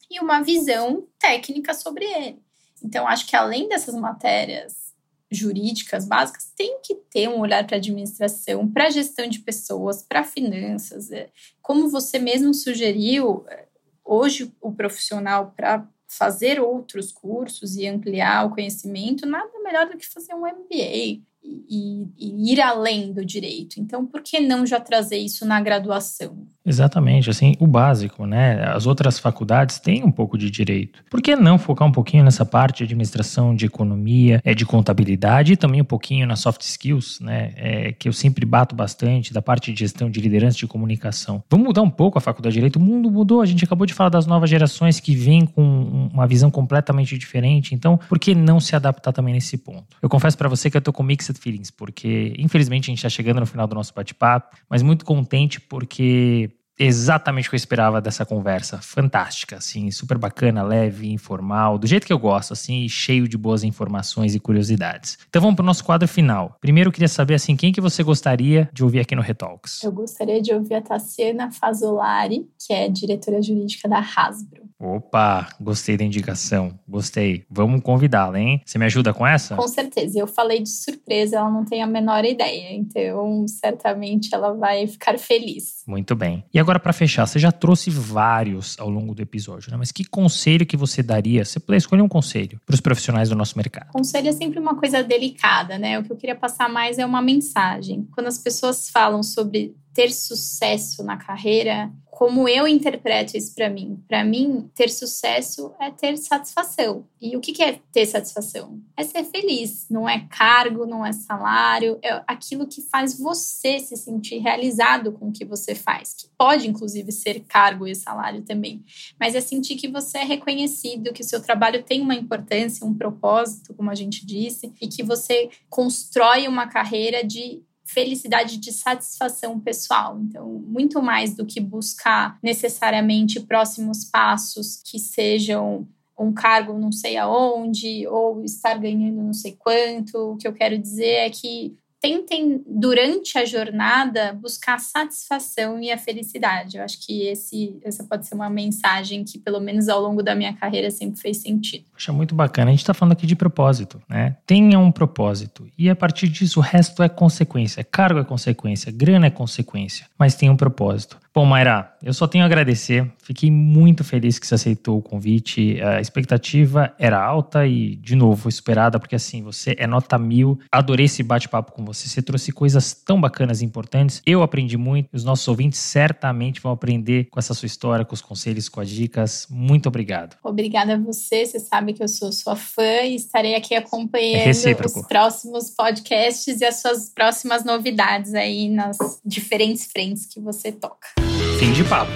[0.10, 2.42] e uma visão técnica sobre ele.
[2.84, 4.90] Então, acho que além dessas matérias
[5.32, 11.12] jurídicas básicas, tem que ter um olhar para administração, para gestão de pessoas, para finanças.
[11.12, 11.30] É,
[11.62, 13.68] como você mesmo sugeriu, é,
[14.04, 20.08] hoje o profissional para fazer outros cursos e ampliar o conhecimento, nada melhor do que
[20.08, 23.80] fazer um MBA, e, e, ir além do direito.
[23.80, 26.48] Então, por que não já trazer isso na graduação?
[26.70, 28.64] Exatamente, assim, o básico, né?
[28.64, 31.04] As outras faculdades têm um pouco de direito.
[31.10, 35.54] Por que não focar um pouquinho nessa parte de administração, de economia, é de contabilidade
[35.54, 37.54] e também um pouquinho nas soft skills, né?
[37.56, 41.44] É, que eu sempre bato bastante da parte de gestão de liderança de comunicação.
[41.50, 42.76] Vamos mudar um pouco a faculdade de direito.
[42.76, 43.42] O mundo mudou.
[43.42, 47.74] A gente acabou de falar das novas gerações que vêm com uma visão completamente diferente.
[47.74, 49.98] Então, por que não se adaptar também nesse ponto?
[50.04, 53.10] Eu confesso para você que eu tô com mixed feelings, porque infelizmente a gente está
[53.10, 58.00] chegando no final do nosso bate-papo, mas muito contente porque exatamente o que eu esperava
[58.00, 58.80] dessa conversa.
[58.82, 63.64] Fantástica, assim, super bacana, leve, informal, do jeito que eu gosto, assim, cheio de boas
[63.64, 65.18] informações e curiosidades.
[65.28, 66.58] Então vamos para o nosso quadro final.
[66.62, 69.84] Primeiro eu queria saber, assim, quem que você gostaria de ouvir aqui no Retalks?
[69.84, 74.69] Eu gostaria de ouvir a Tassiana Fazolari, que é diretora jurídica da Hasbro.
[74.80, 77.46] Opa, gostei da indicação, gostei.
[77.50, 78.62] Vamos convidá-la, hein?
[78.66, 79.56] Você me ajuda com essa?
[79.56, 80.18] Com certeza.
[80.18, 85.20] Eu falei de surpresa, ela não tem a menor ideia, então certamente ela vai ficar
[85.20, 85.84] feliz.
[85.86, 86.46] Muito bem.
[86.54, 89.76] E agora para fechar, você já trouxe vários ao longo do episódio, né?
[89.76, 91.44] Mas que conselho que você daria?
[91.44, 93.92] Você puder escolher um conselho para os profissionais do nosso mercado.
[93.92, 96.00] Conselho é sempre uma coisa delicada, né?
[96.00, 98.08] O que eu queria passar mais é uma mensagem.
[98.14, 104.04] Quando as pessoas falam sobre ter sucesso na carreira, como eu interpreto isso para mim?
[104.06, 107.06] Para mim, ter sucesso é ter satisfação.
[107.22, 108.82] E o que é ter satisfação?
[108.98, 109.88] É ser feliz.
[109.90, 115.30] Não é cargo, não é salário, é aquilo que faz você se sentir realizado com
[115.30, 118.84] o que você faz, que pode inclusive ser cargo e salário também.
[119.18, 122.94] Mas é sentir que você é reconhecido, que o seu trabalho tem uma importância, um
[122.94, 127.64] propósito, como a gente disse, e que você constrói uma carreira de
[127.94, 130.20] felicidade de satisfação pessoal.
[130.22, 135.88] Então, muito mais do que buscar necessariamente próximos passos que sejam
[136.18, 140.34] um cargo não sei aonde ou estar ganhando não sei quanto.
[140.34, 145.92] O que eu quero dizer é que tentem, durante a jornada, buscar a satisfação e
[145.92, 146.78] a felicidade.
[146.78, 150.34] Eu acho que esse, essa pode ser uma mensagem que, pelo menos ao longo da
[150.34, 151.86] minha carreira, sempre fez sentido.
[151.92, 152.70] Poxa, muito bacana.
[152.70, 154.38] A gente está falando aqui de propósito, né?
[154.46, 155.68] Tenha um propósito.
[155.78, 157.84] E a partir disso, o resto é consequência.
[157.84, 160.06] Cargo é consequência, grana é consequência.
[160.18, 161.18] Mas tem um propósito.
[161.34, 163.10] Bom, Mayra, eu só tenho a agradecer.
[163.22, 165.80] Fiquei muito feliz que você aceitou o convite.
[165.82, 170.60] A expectativa era alta e, de novo, foi superada, porque assim, você é nota mil.
[170.72, 172.08] Adorei esse bate-papo com você.
[172.08, 174.22] Você trouxe coisas tão bacanas e importantes.
[174.26, 175.10] Eu aprendi muito.
[175.14, 178.90] Os nossos ouvintes certamente vão aprender com essa sua história, com os conselhos, com as
[178.90, 179.46] dicas.
[179.50, 180.36] Muito obrigado.
[180.44, 181.46] Obrigada a você.
[181.46, 186.60] Você sabe que eu sou sua fã e estarei aqui acompanhando é os próximos podcasts
[186.60, 191.29] e as suas próximas novidades aí nas diferentes frentes que você toca.
[191.60, 192.10] Fim de papo.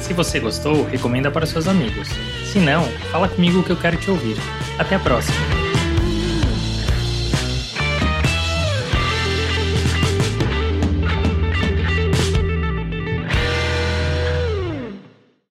[0.00, 2.08] Se você gostou, recomenda para seus amigos.
[2.50, 4.38] Se não, fala comigo que eu quero te ouvir.
[4.78, 5.67] Até a próxima!